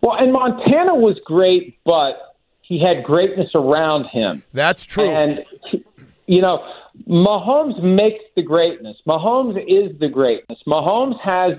Well, 0.05 0.17
and 0.19 0.31
Montana 0.31 0.93
was 0.93 1.19
great, 1.25 1.79
but 1.83 2.35
he 2.62 2.79
had 2.79 3.03
greatness 3.03 3.50
around 3.55 4.05
him. 4.12 4.43
That's 4.53 4.85
true. 4.85 5.09
And, 5.09 5.43
you 6.27 6.41
know, 6.41 6.63
Mahomes 7.07 7.81
makes 7.81 8.24
the 8.35 8.43
greatness. 8.43 8.97
Mahomes 9.07 9.57
is 9.67 9.97
the 10.00 10.07
greatness. 10.07 10.59
Mahomes 10.67 11.19
has 11.21 11.53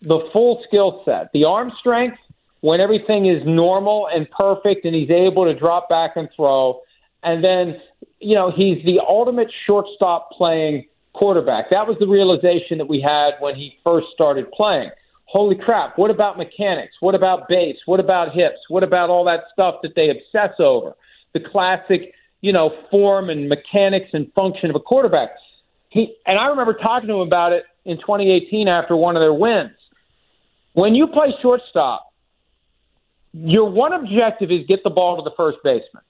the 0.00 0.20
full 0.32 0.62
skill 0.68 1.02
set, 1.04 1.32
the 1.32 1.42
arm 1.42 1.72
strength 1.80 2.18
when 2.60 2.80
everything 2.80 3.26
is 3.26 3.42
normal 3.44 4.08
and 4.14 4.30
perfect 4.30 4.84
and 4.84 4.94
he's 4.94 5.10
able 5.10 5.44
to 5.46 5.58
drop 5.58 5.88
back 5.88 6.12
and 6.14 6.28
throw. 6.36 6.80
And 7.24 7.42
then, 7.42 7.80
you 8.20 8.36
know, 8.36 8.52
he's 8.52 8.84
the 8.84 9.00
ultimate 9.00 9.48
shortstop 9.66 10.30
playing 10.30 10.86
quarterback. 11.14 11.70
That 11.70 11.88
was 11.88 11.96
the 11.98 12.06
realization 12.06 12.78
that 12.78 12.86
we 12.86 13.00
had 13.00 13.32
when 13.40 13.56
he 13.56 13.76
first 13.82 14.06
started 14.14 14.52
playing. 14.52 14.90
Holy 15.30 15.56
crap, 15.56 15.98
what 15.98 16.10
about 16.10 16.38
mechanics? 16.38 16.94
What 17.00 17.14
about 17.14 17.48
base? 17.48 17.76
What 17.86 18.00
about 18.00 18.32
hips? 18.32 18.58
What 18.68 18.82
about 18.82 19.10
all 19.10 19.24
that 19.26 19.44
stuff 19.52 19.76
that 19.82 19.94
they 19.94 20.08
obsess 20.10 20.58
over? 20.58 20.94
the 21.32 21.40
classic, 21.40 22.14
you 22.40 22.52
know, 22.52 22.70
form 22.90 23.30
and 23.30 23.48
mechanics 23.48 24.10
and 24.12 24.32
function 24.32 24.70
of 24.70 24.76
a 24.76 24.80
quarterback. 24.80 25.30
He 25.90 26.14
and 26.26 26.38
I 26.38 26.46
remember 26.46 26.74
talking 26.74 27.08
to 27.08 27.14
him 27.14 27.26
about 27.26 27.52
it 27.52 27.64
in 27.84 27.96
2018 27.98 28.68
after 28.68 28.96
one 28.96 29.16
of 29.16 29.20
their 29.20 29.32
wins. 29.32 29.72
When 30.74 30.94
you 30.94 31.06
play 31.06 31.34
shortstop, 31.40 32.12
your 33.32 33.70
one 33.70 33.92
objective 33.92 34.50
is 34.50 34.66
get 34.66 34.80
the 34.84 34.90
ball 34.90 35.16
to 35.16 35.22
the 35.22 35.34
first 35.36 35.58
baseman. 35.64 36.02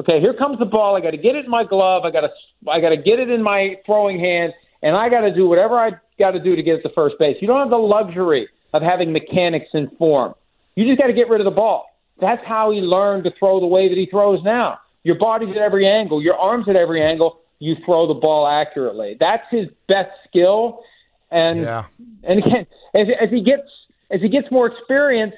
Okay, 0.00 0.20
here 0.20 0.34
comes 0.34 0.58
the 0.58 0.64
ball. 0.64 0.96
I 0.96 1.00
got 1.00 1.10
to 1.10 1.16
get 1.16 1.36
it 1.36 1.44
in 1.44 1.50
my 1.50 1.64
glove. 1.64 2.04
I 2.04 2.10
got 2.10 2.22
to 2.22 2.70
I 2.70 2.80
got 2.80 2.90
to 2.90 2.96
get 2.96 3.18
it 3.18 3.30
in 3.30 3.42
my 3.42 3.76
throwing 3.86 4.18
hand, 4.18 4.52
and 4.82 4.96
I 4.96 5.08
got 5.08 5.20
to 5.22 5.34
do 5.34 5.48
whatever 5.48 5.78
I 5.78 5.92
got 6.18 6.32
to 6.32 6.40
do 6.40 6.56
to 6.56 6.62
get 6.62 6.76
it 6.76 6.82
to 6.82 6.90
first 6.94 7.16
base. 7.18 7.36
You 7.40 7.46
don't 7.46 7.60
have 7.60 7.70
the 7.70 7.76
luxury 7.76 8.48
of 8.72 8.82
having 8.82 9.12
mechanics 9.12 9.68
in 9.74 9.90
form. 9.98 10.34
You 10.74 10.86
just 10.86 10.98
got 10.98 11.08
to 11.08 11.12
get 11.12 11.28
rid 11.28 11.40
of 11.40 11.44
the 11.44 11.50
ball. 11.50 11.86
That's 12.20 12.44
how 12.46 12.70
he 12.70 12.80
learned 12.80 13.24
to 13.24 13.32
throw 13.38 13.60
the 13.60 13.66
way 13.66 13.88
that 13.88 13.96
he 13.96 14.06
throws 14.06 14.42
now. 14.44 14.78
Your 15.02 15.16
body's 15.16 15.50
at 15.50 15.56
every 15.56 15.86
angle, 15.86 16.22
your 16.22 16.36
arms 16.36 16.66
at 16.68 16.76
every 16.76 17.02
angle. 17.02 17.40
You 17.58 17.76
throw 17.84 18.06
the 18.06 18.14
ball 18.14 18.46
accurately. 18.46 19.16
That's 19.18 19.44
his 19.50 19.68
best 19.88 20.10
skill. 20.28 20.82
And 21.30 21.60
Yeah. 21.60 21.84
and 22.24 22.38
again, 22.44 22.66
as, 22.94 23.06
as 23.20 23.30
he 23.30 23.42
gets 23.42 23.68
as 24.10 24.20
he 24.20 24.28
gets 24.28 24.50
more 24.50 24.66
experience 24.66 25.34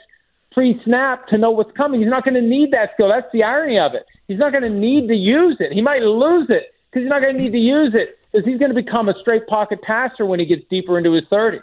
pre-snap 0.53 1.27
to 1.29 1.39
know 1.39 1.51
what's 1.51 1.73
coming, 1.77 2.01
he's 2.01 2.09
not 2.09 2.25
going 2.25 2.35
to 2.35 2.43
need 2.43 2.71
that 2.71 2.91
skill. 2.95 3.09
That's 3.09 3.31
the 3.33 3.43
irony 3.43 3.79
of 3.79 3.95
it. 3.95 4.07
He's 4.29 4.39
not 4.39 4.53
going 4.53 4.63
to 4.63 4.71
need 4.71 5.09
to 5.09 5.15
use 5.15 5.57
it. 5.61 5.73
He 5.73 5.83
might 5.83 6.03
lose 6.03 6.47
it 6.49 6.73
because 6.91 7.03
he's 7.05 7.11
not 7.11 7.21
going 7.21 7.37
to 7.37 7.43
need 7.43 7.53
to 7.53 7.59
use 7.59 7.93
it 7.95 8.19
because 8.33 8.47
he's 8.47 8.59
going 8.59 8.75
to 8.75 8.81
become 8.81 9.09
a 9.09 9.15
straight 9.21 9.47
pocket 9.47 9.83
passer 9.83 10.25
when 10.25 10.41
he 10.41 10.47
gets 10.47 10.63
deeper 10.71 10.97
into 10.97 11.13
his 11.13 11.25
thirties. 11.29 11.63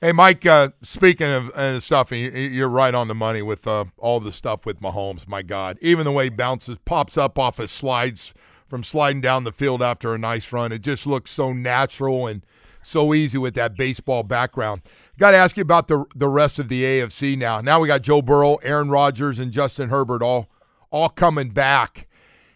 Hey, 0.00 0.12
Mike, 0.12 0.46
uh, 0.46 0.70
speaking 0.80 1.30
of 1.30 1.50
uh, 1.50 1.78
stuff, 1.78 2.10
you- 2.10 2.30
you're 2.30 2.70
right 2.70 2.94
on 2.94 3.08
the 3.08 3.14
money 3.14 3.42
with 3.42 3.66
uh, 3.66 3.84
all 3.98 4.18
the 4.18 4.32
stuff 4.32 4.64
with 4.64 4.80
Mahomes. 4.80 5.28
My 5.28 5.42
God. 5.42 5.76
Even 5.82 6.04
the 6.06 6.12
way 6.12 6.24
he 6.24 6.30
bounces, 6.30 6.76
pops 6.86 7.18
up 7.18 7.38
off 7.38 7.58
his 7.58 7.70
slides 7.70 8.32
from 8.66 8.82
sliding 8.82 9.20
down 9.20 9.44
the 9.44 9.52
field 9.52 9.82
after 9.82 10.14
a 10.14 10.18
nice 10.18 10.52
run. 10.52 10.72
It 10.72 10.80
just 10.80 11.06
looks 11.06 11.30
so 11.30 11.52
natural 11.52 12.26
and 12.26 12.46
so 12.82 13.12
easy 13.12 13.36
with 13.36 13.52
that 13.54 13.76
baseball 13.76 14.22
background. 14.22 14.80
Got 15.18 15.32
to 15.32 15.36
ask 15.36 15.58
you 15.58 15.62
about 15.62 15.88
the 15.88 16.06
the 16.14 16.28
rest 16.28 16.58
of 16.58 16.70
the 16.70 16.82
AFC 16.82 17.36
now. 17.36 17.60
Now 17.60 17.78
we 17.80 17.86
got 17.88 18.00
Joe 18.00 18.22
Burrow, 18.22 18.54
Aaron 18.62 18.88
Rodgers, 18.88 19.38
and 19.38 19.52
Justin 19.52 19.90
Herbert 19.90 20.22
all 20.22 20.48
all 20.90 21.10
coming 21.10 21.50
back. 21.50 22.08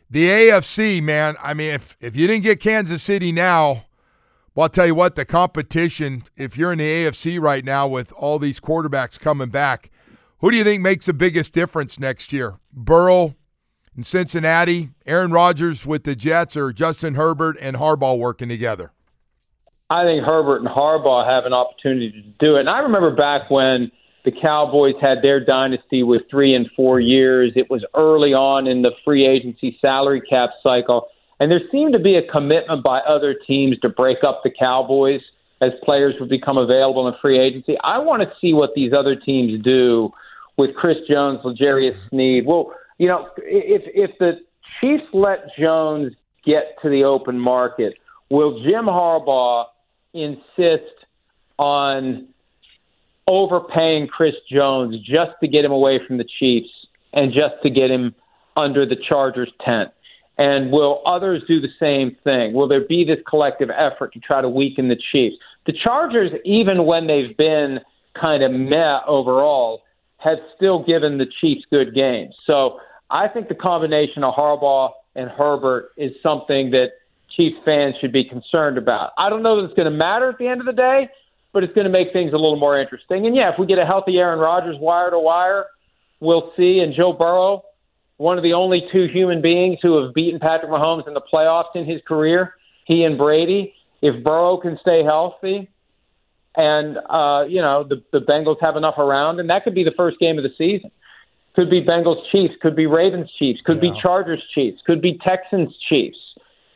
The 0.09 0.29
AFC, 0.29 1.03
man. 1.03 1.37
I 1.43 1.53
mean, 1.53 1.73
if 1.73 1.95
if 2.01 2.17
you 2.17 2.27
didn't 2.27 2.45
get 2.45 2.59
Kansas 2.59 3.03
City 3.03 3.33
now, 3.33 3.85
well, 4.54 4.64
I'll 4.64 4.68
tell 4.68 4.87
you 4.87 4.94
what, 4.94 5.16
the 5.16 5.25
competition, 5.25 6.25
if 6.37 6.56
you're 6.56 6.73
in 6.73 6.78
the 6.78 6.84
AFC 6.84 7.40
right 7.40 7.64
now 7.64 7.88
with 7.88 8.12
all 8.12 8.38
these 8.38 8.61
quarterbacks 8.61 9.18
coming 9.18 9.49
back, 9.49 9.90
who 10.38 10.50
do 10.50 10.56
you 10.56 10.64
think 10.64 10.82
makes 10.82 11.06
the 11.06 11.12
biggest 11.12 11.52
difference 11.52 11.99
next 11.99 12.32
year? 12.32 12.58
Burrow 12.73 13.34
in 13.96 14.04
Cincinnati, 14.04 14.90
Aaron 15.06 15.32
Rodgers 15.32 15.87
with 15.87 16.04
the 16.04 16.14
Jets, 16.14 16.56
or 16.56 16.73
Justin 16.73 17.14
Herbert 17.14 17.56
and 17.61 17.76
Harbaugh 17.76 18.18
working 18.18 18.49
together? 18.49 18.92
I 19.90 20.04
think 20.04 20.25
Herbert 20.25 20.58
and 20.58 20.68
Harbaugh 20.68 21.26
have 21.26 21.44
an 21.46 21.52
opportunity 21.52 22.11
to 22.11 22.23
do 22.44 22.56
it. 22.56 22.61
And 22.61 22.70
I 22.70 22.80
remember 22.80 23.14
back 23.14 23.50
when 23.50 23.90
the 24.25 24.32
Cowboys 24.32 24.94
had 25.00 25.18
their 25.23 25.44
dynasty 25.44 26.02
with 26.02 26.23
three 26.30 26.54
and 26.54 26.68
four 26.75 26.99
years. 26.99 27.52
It 27.56 27.68
was 27.70 27.84
early 27.94 28.32
on 28.32 28.66
in 28.66 28.82
the 28.82 28.92
free 29.04 29.26
agency 29.26 29.76
salary 29.80 30.23
cap 30.23 30.50
cycle. 30.62 31.08
And 31.41 31.50
there 31.50 31.61
seemed 31.71 31.93
to 31.95 31.99
be 31.99 32.17
a 32.17 32.23
commitment 32.23 32.83
by 32.83 33.00
other 33.00 33.35
teams 33.35 33.79
to 33.81 33.88
break 33.88 34.23
up 34.23 34.43
the 34.45 34.50
Cowboys 34.50 35.21
as 35.61 35.73
players 35.83 36.14
would 36.21 36.29
become 36.29 36.59
available 36.59 37.09
in 37.09 37.14
free 37.21 37.38
agency. 37.38 37.76
I 37.83 37.99
want 37.99 38.23
to 38.23 38.33
see 38.41 38.53
what 38.53 38.75
these 38.75 38.93
other 38.93 39.17
teams 39.17 39.62
do 39.62 40.12
with 40.57 40.75
Chris 40.75 40.99
Jones, 41.09 41.41
L'Jarius 41.45 41.97
Sneed. 42.11 42.47
Well, 42.47 42.73
you 42.99 43.09
know, 43.09 43.29
if 43.38 43.83
if 43.87 44.17
the 44.19 44.41
Chiefs 44.81 45.05
let 45.12 45.55
Jones 45.59 46.12
get 46.45 46.76
to 46.83 46.88
the 46.88 47.05
open 47.05 47.38
market, 47.38 47.95
will 48.31 48.62
Jim 48.62 48.85
Harbaugh 48.85 49.67
insist 50.12 50.93
on 51.59 52.29
overpaying 53.26 54.09
Chris 54.09 54.35
Jones 54.50 54.97
just 54.99 55.33
to 55.41 55.49
get 55.49 55.64
him 55.64 55.73
away 55.73 56.00
from 56.07 56.19
the 56.19 56.26
Chiefs 56.38 56.69
and 57.12 57.33
just 57.33 57.55
to 57.62 57.71
get 57.71 57.91
him 57.91 58.14
under 58.57 58.87
the 58.87 58.97
Chargers 58.97 59.50
tent? 59.64 59.91
And 60.37 60.73
will 60.73 61.00
others 61.07 61.43
do 61.47 61.61
the 61.61 61.69
same 61.79 62.17
thing? 62.25 62.55
Will 62.55 62.67
there 62.67 62.81
be 62.81 63.05
this 63.05 63.19
collective 63.29 63.71
effort 63.71 64.12
to 64.14 64.21
try 64.21 64.41
to 64.41 64.49
weaken 64.49 64.88
the 64.88 64.99
Chiefs? 65.12 65.37
The 65.67 65.73
Chargers, 65.73 66.33
even 66.45 66.87
when 66.87 67.07
they've 67.07 67.37
been 67.37 67.79
kind 68.21 68.43
of 68.43 68.50
meh 68.50 68.99
overall, 69.07 69.83
have 70.19 70.38
still 70.57 70.83
given 70.83 71.19
the 71.19 71.26
Chiefs 71.41 71.62
good 71.71 71.95
games. 71.95 72.35
So 72.47 72.81
I 73.11 73.29
think 73.29 73.49
the 73.49 73.55
combination 73.55 74.25
of 74.25 74.35
Harbaugh 74.35 74.91
and 75.14 75.31
Herbert 75.31 75.91
is 75.97 76.12
something 76.23 76.71
that 76.71 76.88
Chiefs 77.37 77.57
fans 77.64 77.95
should 78.00 78.12
be 78.12 78.25
concerned 78.25 78.79
about. 78.79 79.12
I 79.19 79.29
don't 79.31 79.43
know 79.43 79.61
that 79.61 79.67
it's 79.67 79.75
going 79.75 79.91
to 79.91 79.97
matter 79.97 80.29
at 80.29 80.38
the 80.38 80.49
end 80.49 80.61
of 80.61 80.67
the 80.67 80.73
day, 80.73 81.09
but 81.53 81.62
it's 81.62 81.75
going 81.75 81.87
to 81.87 81.93
make 81.93 82.12
things 82.12 82.33
a 82.33 82.37
little 82.37 82.59
more 82.59 82.81
interesting. 82.81 83.26
And 83.26 83.37
yeah, 83.37 83.53
if 83.53 83.59
we 83.59 83.67
get 83.67 83.79
a 83.79 83.87
healthy 83.87 84.17
Aaron 84.17 84.38
Rodgers 84.38 84.76
wire 84.81 85.11
to 85.11 85.19
wire, 85.19 85.67
we'll 86.21 86.53
see. 86.57 86.81
And 86.81 86.95
Joe 86.95 87.12
Burrow, 87.12 87.62
one 88.16 88.37
of 88.38 88.44
the 88.44 88.52
only 88.52 88.87
two 88.92 89.06
human 89.06 89.42
beings 89.42 89.78
who 89.83 90.02
have 90.02 90.14
beaten 90.14 90.38
Patrick 90.40 90.71
Mahomes 90.71 91.06
in 91.09 91.14
the 91.14 91.21
playoffs 91.21 91.75
in 91.75 91.85
his 91.85 92.00
career, 92.06 92.54
he 92.85 93.04
and 93.04 93.18
Brady. 93.18 93.75
If 94.02 94.23
Burrow 94.23 94.59
can 94.59 94.78
stay 94.80 95.02
healthy, 95.02 95.68
and 96.56 96.99
uh, 97.09 97.44
you 97.49 97.61
know 97.61 97.85
the 97.85 98.02
the 98.12 98.21
Bengals 98.21 98.61
have 98.61 98.76
enough 98.76 98.99
around, 98.99 99.40
and 99.40 99.50
that 99.50 99.64
could 99.64 99.75
be 99.75 99.85
the 99.85 99.94
first 99.97 100.18
game 100.18 100.38
of 100.38 100.44
the 100.44 100.52
season. 100.56 100.90
Could 101.56 101.71
be 101.71 101.83
Bengals 101.83 102.21
Chiefs, 102.33 102.54
could 102.61 102.75
be 102.75 102.87
Ravens 102.87 103.30
Chiefs, 103.38 103.61
could 103.64 103.80
be 103.80 103.92
Chargers 104.02 104.42
Chiefs, 104.54 104.80
could 104.85 105.00
be 105.00 105.18
Texans 105.18 105.73
Chiefs. 105.88 106.18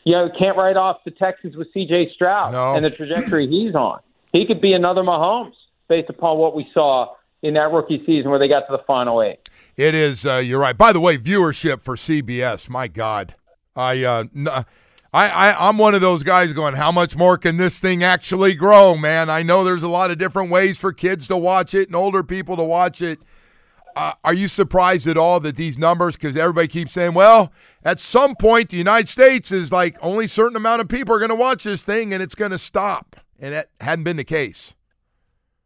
You 0.04 0.12
know, 0.12 0.30
can't 0.38 0.56
write 0.56 0.76
off 0.76 0.98
the 1.04 1.10
Texans 1.10 1.56
with 1.56 1.68
C.J. 1.74 2.12
Stroud 2.14 2.52
No. 2.52 2.74
and 2.74 2.84
the 2.84 2.90
trajectory 2.90 3.48
he's 3.48 3.74
on. 3.74 4.00
He 4.32 4.46
could 4.46 4.60
be 4.60 4.72
another 4.72 5.02
Mahomes 5.02 5.52
based 5.88 6.08
upon 6.08 6.38
what 6.38 6.54
we 6.54 6.66
saw 6.72 7.14
in 7.42 7.54
that 7.54 7.72
rookie 7.72 8.02
season 8.06 8.30
where 8.30 8.38
they 8.38 8.48
got 8.48 8.60
to 8.60 8.72
the 8.76 8.82
final 8.86 9.20
eight. 9.22 9.47
It 9.78 9.94
is. 9.94 10.26
Uh, 10.26 10.38
you're 10.38 10.58
right. 10.58 10.76
By 10.76 10.92
the 10.92 10.98
way, 10.98 11.16
viewership 11.16 11.80
for 11.80 11.94
CBS. 11.94 12.68
My 12.68 12.88
God, 12.88 13.36
I, 13.76 14.02
uh, 14.02 14.24
n- 14.34 14.48
I, 14.48 14.64
I, 15.12 15.68
I'm 15.68 15.78
one 15.78 15.94
of 15.94 16.00
those 16.00 16.24
guys 16.24 16.52
going. 16.52 16.74
How 16.74 16.90
much 16.90 17.16
more 17.16 17.38
can 17.38 17.58
this 17.58 17.78
thing 17.78 18.02
actually 18.02 18.54
grow, 18.54 18.96
man? 18.96 19.30
I 19.30 19.44
know 19.44 19.62
there's 19.62 19.84
a 19.84 19.88
lot 19.88 20.10
of 20.10 20.18
different 20.18 20.50
ways 20.50 20.78
for 20.78 20.92
kids 20.92 21.28
to 21.28 21.36
watch 21.36 21.74
it 21.74 21.86
and 21.86 21.94
older 21.94 22.24
people 22.24 22.56
to 22.56 22.64
watch 22.64 23.00
it. 23.00 23.20
Uh, 23.94 24.14
are 24.24 24.34
you 24.34 24.48
surprised 24.48 25.06
at 25.06 25.16
all 25.16 25.38
that 25.38 25.54
these 25.54 25.78
numbers? 25.78 26.16
Because 26.16 26.36
everybody 26.36 26.66
keeps 26.66 26.92
saying, 26.92 27.14
well, 27.14 27.52
at 27.84 28.00
some 28.00 28.34
point, 28.34 28.70
the 28.70 28.78
United 28.78 29.08
States 29.08 29.52
is 29.52 29.70
like 29.70 29.96
only 30.02 30.26
certain 30.26 30.56
amount 30.56 30.80
of 30.80 30.88
people 30.88 31.14
are 31.14 31.20
going 31.20 31.28
to 31.28 31.36
watch 31.36 31.62
this 31.62 31.84
thing, 31.84 32.12
and 32.12 32.20
it's 32.20 32.34
going 32.34 32.50
to 32.50 32.58
stop. 32.58 33.14
And 33.38 33.54
that 33.54 33.68
hadn't 33.80 34.02
been 34.02 34.16
the 34.16 34.24
case. 34.24 34.74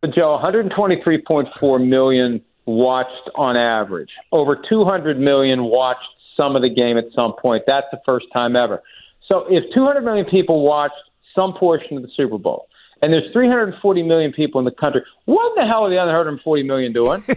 But 0.02 0.14
Joe, 0.14 0.38
123.4 0.38 1.88
million 1.88 2.42
watched 2.66 3.30
on 3.34 3.56
average. 3.56 4.10
Over 4.30 4.56
200 4.68 5.18
million 5.18 5.64
watched 5.64 6.06
some 6.36 6.56
of 6.56 6.62
the 6.62 6.70
game 6.70 6.96
at 6.96 7.04
some 7.14 7.34
point. 7.40 7.64
That's 7.66 7.86
the 7.90 8.00
first 8.04 8.26
time 8.32 8.56
ever. 8.56 8.82
So 9.28 9.46
if 9.48 9.64
200 9.74 10.02
million 10.02 10.26
people 10.26 10.62
watched 10.62 10.94
some 11.34 11.54
portion 11.54 11.96
of 11.96 12.02
the 12.02 12.10
Super 12.16 12.38
Bowl, 12.38 12.68
and 13.00 13.12
there's 13.12 13.30
340 13.32 14.02
million 14.04 14.32
people 14.32 14.58
in 14.60 14.64
the 14.64 14.70
country, 14.70 15.02
what 15.24 15.54
the 15.56 15.66
hell 15.66 15.84
are 15.84 15.90
the 15.90 15.98
other 15.98 16.12
140 16.12 16.62
million 16.62 16.92
doing? 16.92 17.22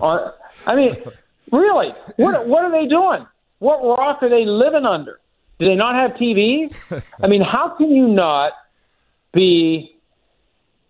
Uh, 0.00 0.32
I 0.66 0.74
mean, 0.74 0.92
really, 1.52 1.92
what 2.16 2.48
what 2.48 2.64
are 2.64 2.72
they 2.72 2.88
doing? 2.88 3.24
What 3.60 3.80
rock 3.80 4.20
are 4.22 4.28
they 4.28 4.44
living 4.44 4.84
under? 4.84 5.20
Do 5.60 5.66
they 5.66 5.76
not 5.76 5.94
have 5.94 6.18
TVs? 6.18 6.74
I 7.22 7.28
mean, 7.28 7.42
how 7.42 7.76
can 7.76 7.90
you 7.92 8.08
not 8.08 8.54
be 9.32 9.97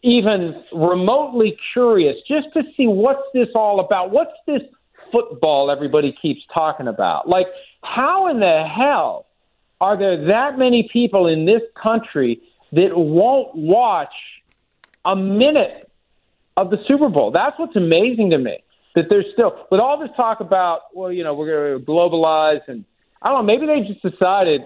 even 0.02 0.62
remotely 0.72 1.56
curious 1.72 2.16
just 2.26 2.48
to 2.54 2.62
see 2.76 2.86
what's 2.86 3.22
this 3.34 3.48
all 3.54 3.80
about? 3.80 4.10
What's 4.10 4.32
this 4.46 4.62
football 5.10 5.70
everybody 5.70 6.16
keeps 6.20 6.40
talking 6.52 6.88
about? 6.88 7.28
Like, 7.28 7.46
how 7.82 8.28
in 8.28 8.40
the 8.40 8.64
hell 8.64 9.26
are 9.80 9.98
there 9.98 10.26
that 10.26 10.58
many 10.58 10.88
people 10.92 11.26
in 11.26 11.46
this 11.46 11.62
country 11.80 12.40
that 12.72 12.90
won't 12.94 13.54
watch 13.54 14.12
a 15.04 15.16
minute 15.16 15.90
of 16.56 16.70
the 16.70 16.78
Super 16.86 17.08
Bowl? 17.08 17.30
That's 17.30 17.58
what's 17.58 17.76
amazing 17.76 18.30
to 18.30 18.38
me. 18.38 18.58
That 18.94 19.04
there's 19.10 19.26
still, 19.32 19.66
with 19.70 19.80
all 19.80 19.98
this 20.00 20.10
talk 20.16 20.40
about, 20.40 20.80
well, 20.94 21.12
you 21.12 21.22
know, 21.22 21.34
we're 21.34 21.46
going 21.46 21.80
to 21.80 21.86
globalize 21.86 22.60
and 22.66 22.84
I 23.22 23.30
don't 23.30 23.46
know, 23.46 23.52
maybe 23.52 23.66
they 23.66 23.86
just 23.86 24.02
decided 24.02 24.62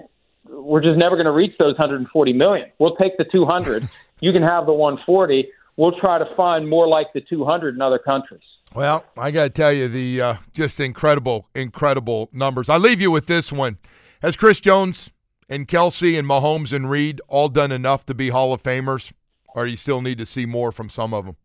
we're 0.49 0.83
just 0.83 0.99
never 0.99 1.17
going 1.17 1.27
to 1.27 1.33
reach 1.33 1.57
those 1.59 1.73
140 1.79 2.33
million. 2.33 2.71
We'll 2.79 2.97
take 2.97 3.17
the 3.17 3.25
200. 3.25 3.89
you 4.21 4.33
can 4.33 4.43
have 4.43 4.67
the 4.67 4.73
140. 4.73 5.49
We'll 5.77 5.99
try 5.99 6.19
to 6.19 6.27
find 6.37 6.69
more 6.69 6.87
like 6.87 7.13
the 7.13 7.21
200 7.21 7.75
in 7.75 7.81
other 7.81 7.99
countries. 7.99 8.43
Well, 8.75 9.05
I 9.17 9.31
got 9.31 9.45
to 9.45 9.51
tell 9.51 9.73
you, 9.73 9.89
the 9.89 10.21
uh, 10.21 10.35
just 10.55 10.81
incredible, 10.81 11.49
incredible 11.55 12.31
numbers. 12.33 12.69
I 12.69 12.79
leave 12.79 13.01
you 13.01 13.11
with 13.11 13.27
this 13.27 13.53
one. 13.53 13.79
Has 14.23 14.37
Chris 14.37 14.61
Jones 14.61 15.11
and 15.49 15.69
Kelce 15.69 16.19
and 16.19 16.27
Mahomes 16.29 16.73
and 16.73 16.89
Reid 16.89 17.21
all 17.29 17.49
done 17.49 17.73
enough 17.73 18.07
to 18.07 18.15
be 18.15 18.31
Hall 18.31 18.53
of 18.53 18.63
Famers, 18.63 19.13
or 19.55 19.65
do 19.65 19.71
you 19.71 19.77
still 19.77 20.01
need 20.01 20.19
to 20.19 20.27
see 20.27 20.47
more 20.47 20.73
from 20.73 20.89
some 20.89 21.13
of 21.13 21.27
them? 21.27 21.37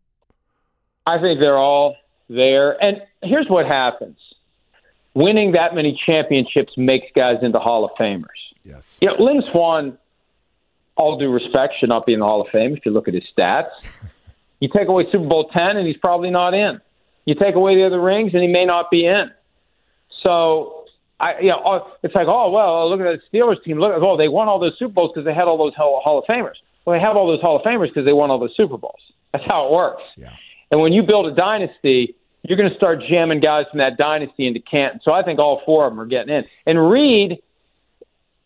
I 1.06 1.20
think 1.20 1.40
they're 1.40 1.58
all 1.58 1.96
there. 2.28 2.82
And 2.82 3.02
here's 3.22 3.48
what 3.48 3.66
happens 3.66 4.16
winning 5.14 5.52
that 5.52 5.74
many 5.74 5.98
championships 6.06 6.72
makes 6.76 7.06
guys 7.14 7.36
into 7.42 7.58
Hall 7.58 7.84
of 7.84 7.90
Famers. 7.98 8.26
Yes. 8.64 8.98
You 9.00 9.08
know, 9.08 9.16
Lynn 9.18 9.42
Swann, 9.50 9.98
all 10.96 11.18
due 11.18 11.30
respect, 11.30 11.74
should 11.78 11.88
not 11.88 12.06
be 12.06 12.12
in 12.12 12.20
the 12.20 12.26
Hall 12.26 12.40
of 12.40 12.48
Fame 12.52 12.76
if 12.76 12.84
you 12.84 12.92
look 12.92 13.08
at 13.08 13.14
his 13.14 13.24
stats. 13.36 13.70
You 14.60 14.68
take 14.74 14.88
away 14.88 15.04
Super 15.12 15.26
Bowl 15.26 15.48
ten, 15.52 15.76
and 15.76 15.86
he's 15.86 15.96
probably 15.98 16.30
not 16.30 16.52
in. 16.52 16.80
You 17.24 17.34
take 17.34 17.54
away 17.54 17.76
the 17.76 17.86
other 17.86 18.00
rings, 18.00 18.32
and 18.34 18.42
he 18.42 18.48
may 18.48 18.64
not 18.64 18.90
be 18.90 19.06
in. 19.06 19.30
So, 20.22 20.84
I, 21.20 21.38
you 21.40 21.48
know, 21.50 21.86
it's 22.02 22.14
like, 22.14 22.26
oh 22.26 22.50
well, 22.50 22.90
look 22.90 23.00
at 23.00 23.20
the 23.20 23.38
Steelers 23.38 23.62
team. 23.62 23.78
Look, 23.78 23.92
oh, 23.94 24.16
they 24.16 24.28
won 24.28 24.48
all 24.48 24.58
those 24.58 24.76
Super 24.78 24.94
Bowls 24.94 25.12
because 25.14 25.24
they 25.24 25.34
had 25.34 25.44
all 25.44 25.58
those 25.58 25.74
Hall, 25.74 26.18
of 26.18 26.24
Famers. 26.24 26.56
Well, 26.84 26.98
they 26.98 27.00
have 27.00 27.16
all 27.16 27.28
those 27.28 27.40
Hall 27.40 27.56
of 27.56 27.62
Famers 27.62 27.88
because 27.88 28.04
they 28.04 28.12
won 28.12 28.30
all 28.30 28.40
those 28.40 28.56
Super 28.56 28.76
Bowls. 28.76 29.00
That's 29.32 29.44
how 29.46 29.66
it 29.66 29.72
works. 29.72 30.02
Yeah. 30.16 30.32
And 30.70 30.80
when 30.80 30.92
you 30.92 31.02
build 31.02 31.26
a 31.26 31.34
dynasty, 31.34 32.14
you're 32.42 32.58
going 32.58 32.70
to 32.70 32.76
start 32.76 33.00
jamming 33.08 33.40
guys 33.40 33.66
from 33.70 33.78
that 33.78 33.96
dynasty 33.96 34.46
into 34.46 34.60
Canton. 34.60 35.00
So 35.04 35.12
I 35.12 35.22
think 35.22 35.38
all 35.38 35.62
four 35.64 35.86
of 35.86 35.92
them 35.92 36.00
are 36.00 36.06
getting 36.06 36.34
in. 36.34 36.44
And 36.66 36.90
Reid, 36.90 37.42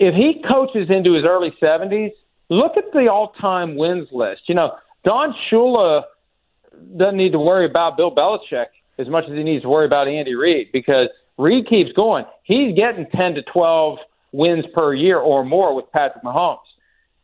if 0.03 0.15
he 0.15 0.43
coaches 0.49 0.89
into 0.91 1.15
his 1.15 1.25
early 1.25 1.53
70s, 1.63 2.11
look 2.49 2.73
at 2.77 2.93
the 2.93 3.07
all-time 3.07 3.77
wins 3.77 4.09
list. 4.11 4.43
You 4.49 4.57
know, 4.57 4.73
Don 5.05 5.33
Shula 5.49 6.03
doesn't 6.97 7.17
need 7.17 7.31
to 7.33 7.39
worry 7.39 7.67
about 7.67 7.97
Bill 7.97 8.13
Belichick 8.13 8.67
as 8.99 9.09
much 9.09 9.25
as 9.31 9.35
he 9.35 9.45
needs 9.45 9.63
to 9.63 9.69
worry 9.69 9.87
about 9.87 10.09
Andy 10.09 10.35
Reid 10.35 10.73
because 10.73 11.07
Reid 11.39 11.69
keeps 11.69 11.93
going. 11.93 12.25
He's 12.43 12.75
getting 12.75 13.07
10 13.15 13.35
to 13.35 13.43
12 13.43 13.99
wins 14.33 14.65
per 14.75 14.93
year 14.93 15.19
or 15.19 15.45
more 15.45 15.73
with 15.73 15.91
Patrick 15.93 16.25
Mahomes. 16.25 16.59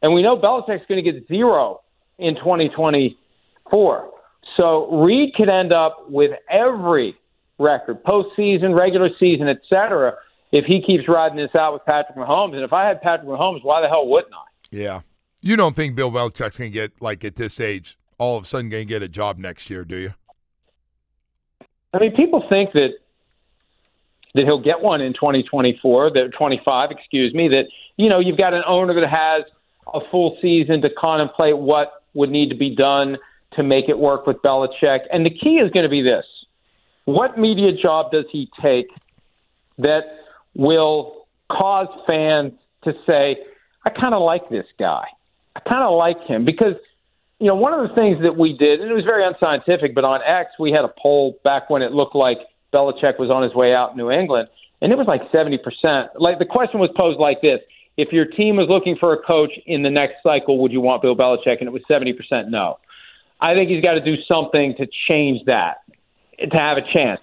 And 0.01 0.15
we 0.15 0.23
know 0.23 0.37
Belichick's 0.37 0.87
going 0.89 1.03
to 1.03 1.13
get 1.13 1.27
zero 1.27 1.81
in 2.19 2.37
2024. 2.37 4.11
So 4.57 5.03
Reid 5.03 5.35
could 5.35 5.49
end 5.49 5.73
up 5.73 6.09
with 6.09 6.31
every 6.49 7.17
record, 7.59 8.05
postseason, 8.05 8.79
regular 8.79 9.09
season, 9.19 9.49
et 9.49 9.59
cetera, 9.69 10.15
if 10.53 10.65
he 10.65 10.83
keeps 10.83 11.09
riding 11.09 11.37
this 11.37 11.55
out 11.55 11.73
with 11.73 11.85
Patrick 11.85 12.17
Mahomes. 12.17 12.55
And 12.55 12.63
if 12.63 12.73
I 12.73 12.87
had 12.87 13.01
Patrick 13.03 13.29
Mahomes, 13.29 13.65
why 13.65 13.81
the 13.81 13.89
hell 13.89 14.07
wouldn't 14.07 14.35
I? 14.35 14.47
Yeah. 14.71 15.01
You 15.41 15.57
don't 15.57 15.77
think 15.77 15.95
Bill 15.95 16.11
Belichick's 16.11 16.59
going 16.59 16.71
to 16.71 16.75
get, 16.75 17.01
like, 17.01 17.25
at 17.25 17.37
this 17.37 17.61
age, 17.61 17.97
all 18.19 18.37
of 18.37 18.45
a 18.45 18.47
sudden 18.47 18.69
going 18.69 18.87
to 18.87 18.89
get 18.89 19.03
a 19.03 19.09
job 19.09 19.39
next 19.39 19.71
year, 19.71 19.85
do 19.85 19.97
you? 19.97 20.15
I 21.93 21.99
mean, 21.99 22.15
people 22.15 22.45
think 22.49 22.73
that 22.73 22.91
that 24.35 24.45
he'll 24.45 24.63
get 24.63 24.81
one 24.83 25.01
in 25.01 25.15
2024, 25.15 26.11
that 26.13 26.31
25, 26.37 26.91
excuse 26.91 27.33
me, 27.33 27.49
that, 27.49 27.65
you 27.97 28.11
know, 28.11 28.21
you've 28.21 28.37
got 28.37 28.53
an 28.53 28.63
owner 28.67 28.95
that 28.95 29.09
has 29.09 29.43
a 29.93 30.01
full 30.11 30.37
season 30.43 30.83
to 30.83 30.91
contemplate 30.91 31.57
what 31.57 32.05
would 32.13 32.31
need 32.31 32.51
to 32.51 32.55
be 32.55 32.75
done 32.75 33.17
to 33.55 33.63
make 33.63 33.89
it 33.89 33.99
work 33.99 34.27
with 34.27 34.37
Belichick. 34.43 35.01
And 35.11 35.25
the 35.25 35.31
key 35.31 35.57
is 35.57 35.71
going 35.71 35.85
to 35.85 35.89
be 35.89 36.03
this 36.03 36.25
what 37.07 37.39
media 37.39 37.73
job 37.73 38.13
does 38.13 38.27
he 38.31 38.51
take 38.61 38.89
that 39.79 40.03
will 40.59 41.27
cause 41.51 41.89
fans 42.07 42.53
to 42.85 42.93
say, 43.07 43.39
I 43.87 43.91
kind 43.91 44.13
of 44.13 44.21
like 44.21 44.51
this 44.51 44.67
guy? 44.79 45.07
I 45.57 45.61
kind 45.61 45.83
of 45.83 45.97
like 45.97 46.21
him 46.27 46.45
because, 46.45 46.75
you 47.39 47.47
know, 47.47 47.55
one 47.55 47.73
of 47.73 47.89
the 47.89 47.95
things 47.95 48.21
that 48.23 48.37
we 48.37 48.53
did, 48.53 48.81
and 48.81 48.91
it 48.91 48.95
was 48.95 49.05
very 49.05 49.27
unscientific, 49.27 49.95
but 49.95 50.05
on 50.05 50.21
X, 50.23 50.51
we 50.59 50.71
had 50.71 50.85
a 50.85 50.93
poll 51.01 51.39
back 51.43 51.71
when 51.71 51.81
it 51.81 51.93
looked 51.93 52.15
like 52.15 52.39
Belichick 52.75 53.19
was 53.19 53.31
on 53.31 53.43
his 53.43 53.55
way 53.55 53.73
out 53.73 53.93
in 53.93 53.97
New 53.97 54.11
England, 54.11 54.49
and 54.83 54.93
it 54.93 54.99
was 54.99 55.07
like 55.07 55.23
70%. 55.33 56.09
Like 56.17 56.39
the 56.39 56.45
question 56.45 56.79
was 56.81 56.91
posed 56.95 57.19
like 57.19 57.41
this 57.41 57.61
if 57.99 58.13
your 58.13 58.25
team 58.25 58.57
was 58.57 58.69
looking 58.71 58.97
for 58.97 59.13
a 59.13 59.19
coach 59.19 59.51
in 59.67 59.83
the 59.83 59.91
next 59.91 60.23
cycle, 60.23 60.59
would 60.59 60.71
you 60.71 60.81
want 60.81 61.03
Bill 61.03 61.17
Belichick? 61.17 61.59
And 61.59 61.67
it 61.67 61.73
was 61.73 61.83
70% 61.91 62.15
no. 62.49 62.79
I 63.41 63.55
think 63.55 63.69
he's 63.69 63.83
got 63.83 63.95
to 63.95 64.01
do 64.01 64.15
something 64.29 64.75
to 64.79 64.87
change 65.09 65.45
that 65.47 65.79
to 66.39 66.57
have 66.57 66.79
a 66.79 66.93
chance. 66.93 67.21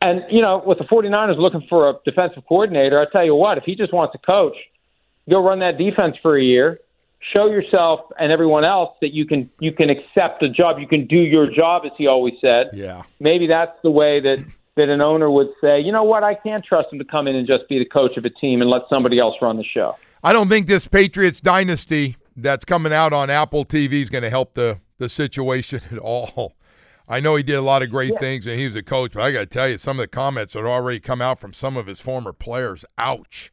And, 0.00 0.22
you 0.30 0.40
know, 0.40 0.62
with 0.64 0.78
the 0.78 0.84
49ers 0.84 1.38
looking 1.38 1.66
for 1.68 1.90
a 1.90 1.94
defensive 2.04 2.44
coordinator, 2.48 3.00
I 3.00 3.10
tell 3.10 3.24
you 3.24 3.34
what, 3.34 3.58
if 3.58 3.64
he 3.64 3.74
just 3.74 3.92
wants 3.92 4.12
to 4.12 4.18
coach, 4.18 4.56
go 5.28 5.42
run 5.42 5.58
that 5.58 5.76
defense 5.76 6.16
for 6.22 6.38
a 6.38 6.42
year, 6.42 6.78
show 7.32 7.46
yourself 7.46 8.00
and 8.18 8.30
everyone 8.30 8.64
else 8.64 8.96
that 9.00 9.12
you 9.12 9.26
can 9.26 9.50
you 9.58 9.72
can 9.72 9.90
accept 9.90 10.42
a 10.42 10.48
job, 10.48 10.78
you 10.78 10.86
can 10.86 11.06
do 11.06 11.16
your 11.16 11.50
job 11.50 11.82
as 11.84 11.92
he 11.98 12.06
always 12.06 12.34
said. 12.40 12.70
Yeah. 12.72 13.02
Maybe 13.18 13.46
that's 13.46 13.76
the 13.82 13.90
way 13.90 14.20
that 14.20 14.44
that 14.76 14.88
an 14.88 15.00
owner 15.00 15.28
would 15.28 15.48
say, 15.60 15.80
you 15.80 15.90
know 15.90 16.04
what, 16.04 16.22
I 16.22 16.34
can't 16.34 16.64
trust 16.64 16.92
him 16.92 17.00
to 17.00 17.04
come 17.04 17.26
in 17.26 17.34
and 17.34 17.46
just 17.46 17.68
be 17.68 17.80
the 17.80 17.84
coach 17.84 18.16
of 18.16 18.24
a 18.24 18.30
team 18.30 18.60
and 18.60 18.70
let 18.70 18.82
somebody 18.88 19.18
else 19.18 19.34
run 19.42 19.56
the 19.56 19.64
show. 19.64 19.96
I 20.22 20.32
don't 20.32 20.48
think 20.48 20.68
this 20.68 20.86
Patriots 20.86 21.40
dynasty 21.40 22.16
that's 22.36 22.64
coming 22.64 22.92
out 22.92 23.12
on 23.12 23.30
Apple 23.30 23.64
TV 23.64 23.94
is 23.94 24.10
going 24.10 24.22
to 24.22 24.30
help 24.30 24.54
the 24.54 24.80
the 24.98 25.08
situation 25.08 25.80
at 25.90 25.98
all. 25.98 26.54
I 27.08 27.20
know 27.20 27.36
he 27.36 27.42
did 27.42 27.54
a 27.54 27.62
lot 27.62 27.82
of 27.82 27.90
great 27.90 28.12
yeah. 28.12 28.18
things 28.18 28.46
and 28.46 28.58
he 28.58 28.66
was 28.66 28.76
a 28.76 28.82
coach, 28.82 29.12
but 29.14 29.22
I 29.22 29.32
got 29.32 29.40
to 29.40 29.46
tell 29.46 29.68
you, 29.68 29.78
some 29.78 29.98
of 29.98 30.02
the 30.02 30.08
comments 30.08 30.54
that 30.54 30.64
already 30.64 31.00
come 31.00 31.22
out 31.22 31.38
from 31.38 31.52
some 31.52 31.76
of 31.76 31.86
his 31.86 32.00
former 32.00 32.32
players. 32.32 32.84
Ouch. 32.98 33.52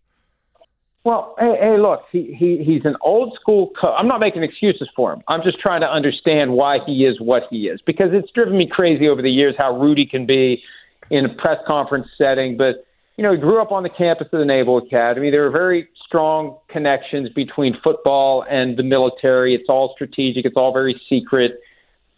Well, 1.06 1.36
hey, 1.40 1.56
hey 1.62 1.78
look, 1.78 2.02
he, 2.12 2.36
he 2.38 2.64
he's 2.66 2.84
an 2.84 2.96
old 3.02 3.38
school 3.40 3.72
coach. 3.80 3.94
I'm 3.98 4.08
not 4.08 4.20
making 4.20 4.44
excuses 4.44 4.90
for 4.96 5.14
him. 5.14 5.22
I'm 5.28 5.44
just 5.44 5.60
trying 5.60 5.82
to 5.82 5.88
understand 5.88 6.52
why 6.52 6.80
he 6.86 7.06
is 7.06 7.22
what 7.22 7.44
he 7.50 7.68
is 7.68 7.80
because 7.86 8.10
it's 8.12 8.32
driven 8.32 8.58
me 8.58 8.68
crazy 8.70 9.08
over 9.08 9.22
the 9.22 9.30
years 9.30 9.54
how 9.58 9.80
Rudy 9.80 10.08
can 10.08 10.26
be 10.26 10.64
in 11.12 11.26
a 11.26 11.30
press 11.30 11.60
conference 11.68 12.08
setting. 12.18 12.58
But 12.58 12.86
you 13.18 13.24
know, 13.24 13.32
he 13.32 13.38
grew 13.38 13.62
up 13.62 13.72
on 13.72 13.84
the 13.84 13.90
campus 13.90 14.28
of 14.34 14.40
the 14.40 14.46
Naval 14.46 14.80
Academy. 14.80 15.30
There 15.30 15.46
are 15.46 15.52
very 15.52 15.88
strong 16.06 16.58
connections 16.70 17.30
between 17.30 17.78
football 17.84 18.44
and 18.50 18.76
the 18.76 18.84
military. 18.84 19.54
It's 19.54 19.70
all 19.70 19.94
strategic. 19.94 20.44
It's 20.44 20.58
all 20.58 20.74
very 20.74 21.00
secret 21.08 21.60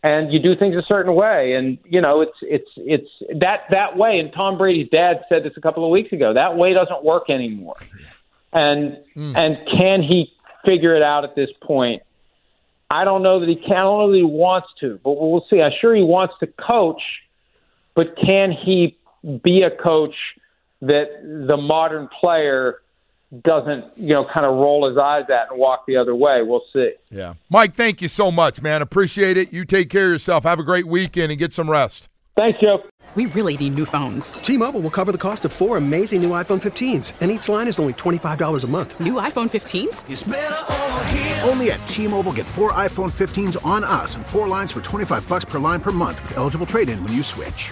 and 0.04 0.32
you 0.32 0.40
do 0.40 0.56
things 0.56 0.76
a 0.76 0.84
certain 0.88 1.16
way. 1.16 1.54
And 1.54 1.78
you 1.86 2.02
know 2.02 2.22
it's 2.22 2.38
it's 2.42 2.70
it's 2.78 3.10
that 3.40 3.62
that 3.72 3.98
way. 3.98 4.20
And 4.20 4.32
Tom 4.34 4.58
Brady's 4.58 4.90
dad 4.90 5.22
said 5.30 5.44
this 5.44 5.54
a 5.58 5.62
couple 5.62 5.84
of 5.84 5.92
weeks 5.92 6.12
ago 6.12 6.34
that 6.34 6.58
way 6.58 6.74
doesn't 6.74 7.04
work 7.04 7.30
anymore. 7.30 7.78
And 8.54 8.98
mm. 9.16 9.38
and 9.38 9.58
can 9.78 10.02
he 10.02 10.32
figure 10.66 10.96
it 10.96 11.04
out 11.04 11.24
at 11.24 11.36
this 11.36 11.50
point? 11.62 12.04
I 12.90 13.04
don't 13.04 13.22
know 13.22 13.42
that 13.42 13.50
he 13.50 13.56
can. 13.56 13.72
I 13.72 13.84
don't 13.84 14.00
know 14.00 14.12
that 14.12 14.18
he 14.18 14.24
wants 14.24 14.68
to 14.82 15.00
but 15.04 15.12
we'll 15.12 15.46
see. 15.50 15.62
I'm 15.62 15.72
sure 15.80 15.96
he 15.96 16.04
wants 16.04 16.36
to 16.40 16.48
coach 16.48 17.02
but 17.96 18.16
can 18.16 18.52
he 18.52 18.96
be 19.44 19.64
a 19.64 19.72
coach 19.72 20.14
that 20.82 21.06
the 21.48 21.58
modern 21.58 22.08
player 22.22 22.82
doesn't, 23.44 23.86
you 23.98 24.10
know, 24.10 24.26
kind 24.26 24.46
of 24.46 24.54
roll 24.56 24.88
his 24.88 24.98
eyes 24.98 25.26
at 25.30 25.52
and 25.52 25.60
walk 25.60 25.86
the 25.88 25.98
other 25.98 26.16
way. 26.16 26.42
We'll 26.42 26.64
see. 26.72 26.94
Yeah. 27.10 27.34
Mike, 27.50 27.74
thank 27.74 28.02
you 28.02 28.08
so 28.08 28.32
much, 28.32 28.62
man. 28.62 28.82
Appreciate 28.82 29.38
it. 29.38 29.52
You 29.52 29.66
take 29.66 29.90
care 29.90 30.08
of 30.08 30.14
yourself. 30.14 30.44
Have 30.44 30.60
a 30.60 30.64
great 30.64 30.88
weekend 30.88 31.32
and 31.32 31.40
get 31.40 31.54
some 31.54 31.70
rest. 31.70 32.08
Thanks, 32.36 32.60
Joe. 32.62 32.84
We 33.16 33.26
really 33.26 33.58
need 33.58 33.74
new 33.74 33.86
phones. 33.86 34.34
T 34.34 34.58
Mobile 34.58 34.80
will 34.80 34.92
cover 34.92 35.12
the 35.12 35.18
cost 35.18 35.44
of 35.44 35.52
four 35.52 35.78
amazing 35.78 36.22
new 36.22 36.30
iPhone 36.32 36.62
15s, 36.62 37.14
and 37.20 37.32
each 37.32 37.50
line 37.50 37.68
is 37.68 37.80
only 37.80 37.94
$25 37.94 38.64
a 38.64 38.68
month. 38.68 39.00
New 39.00 39.14
iPhone 39.14 39.50
15s? 39.50 41.48
Only 41.50 41.72
at 41.72 41.88
T 41.88 42.08
Mobile 42.08 42.34
get 42.34 42.46
four 42.46 42.74
iPhone 42.74 43.12
15s 43.12 43.66
on 43.66 43.84
us 43.84 44.16
and 44.16 44.26
four 44.26 44.48
lines 44.48 44.72
for 44.72 44.82
25 44.82 45.28
bucks 45.28 45.46
per 45.46 45.58
line 45.58 45.80
per 45.82 45.92
month 45.92 46.22
with 46.22 46.38
eligible 46.38 46.68
trade 46.68 46.90
in 46.90 47.04
when 47.04 47.14
you 47.14 47.24
switch. 47.24 47.72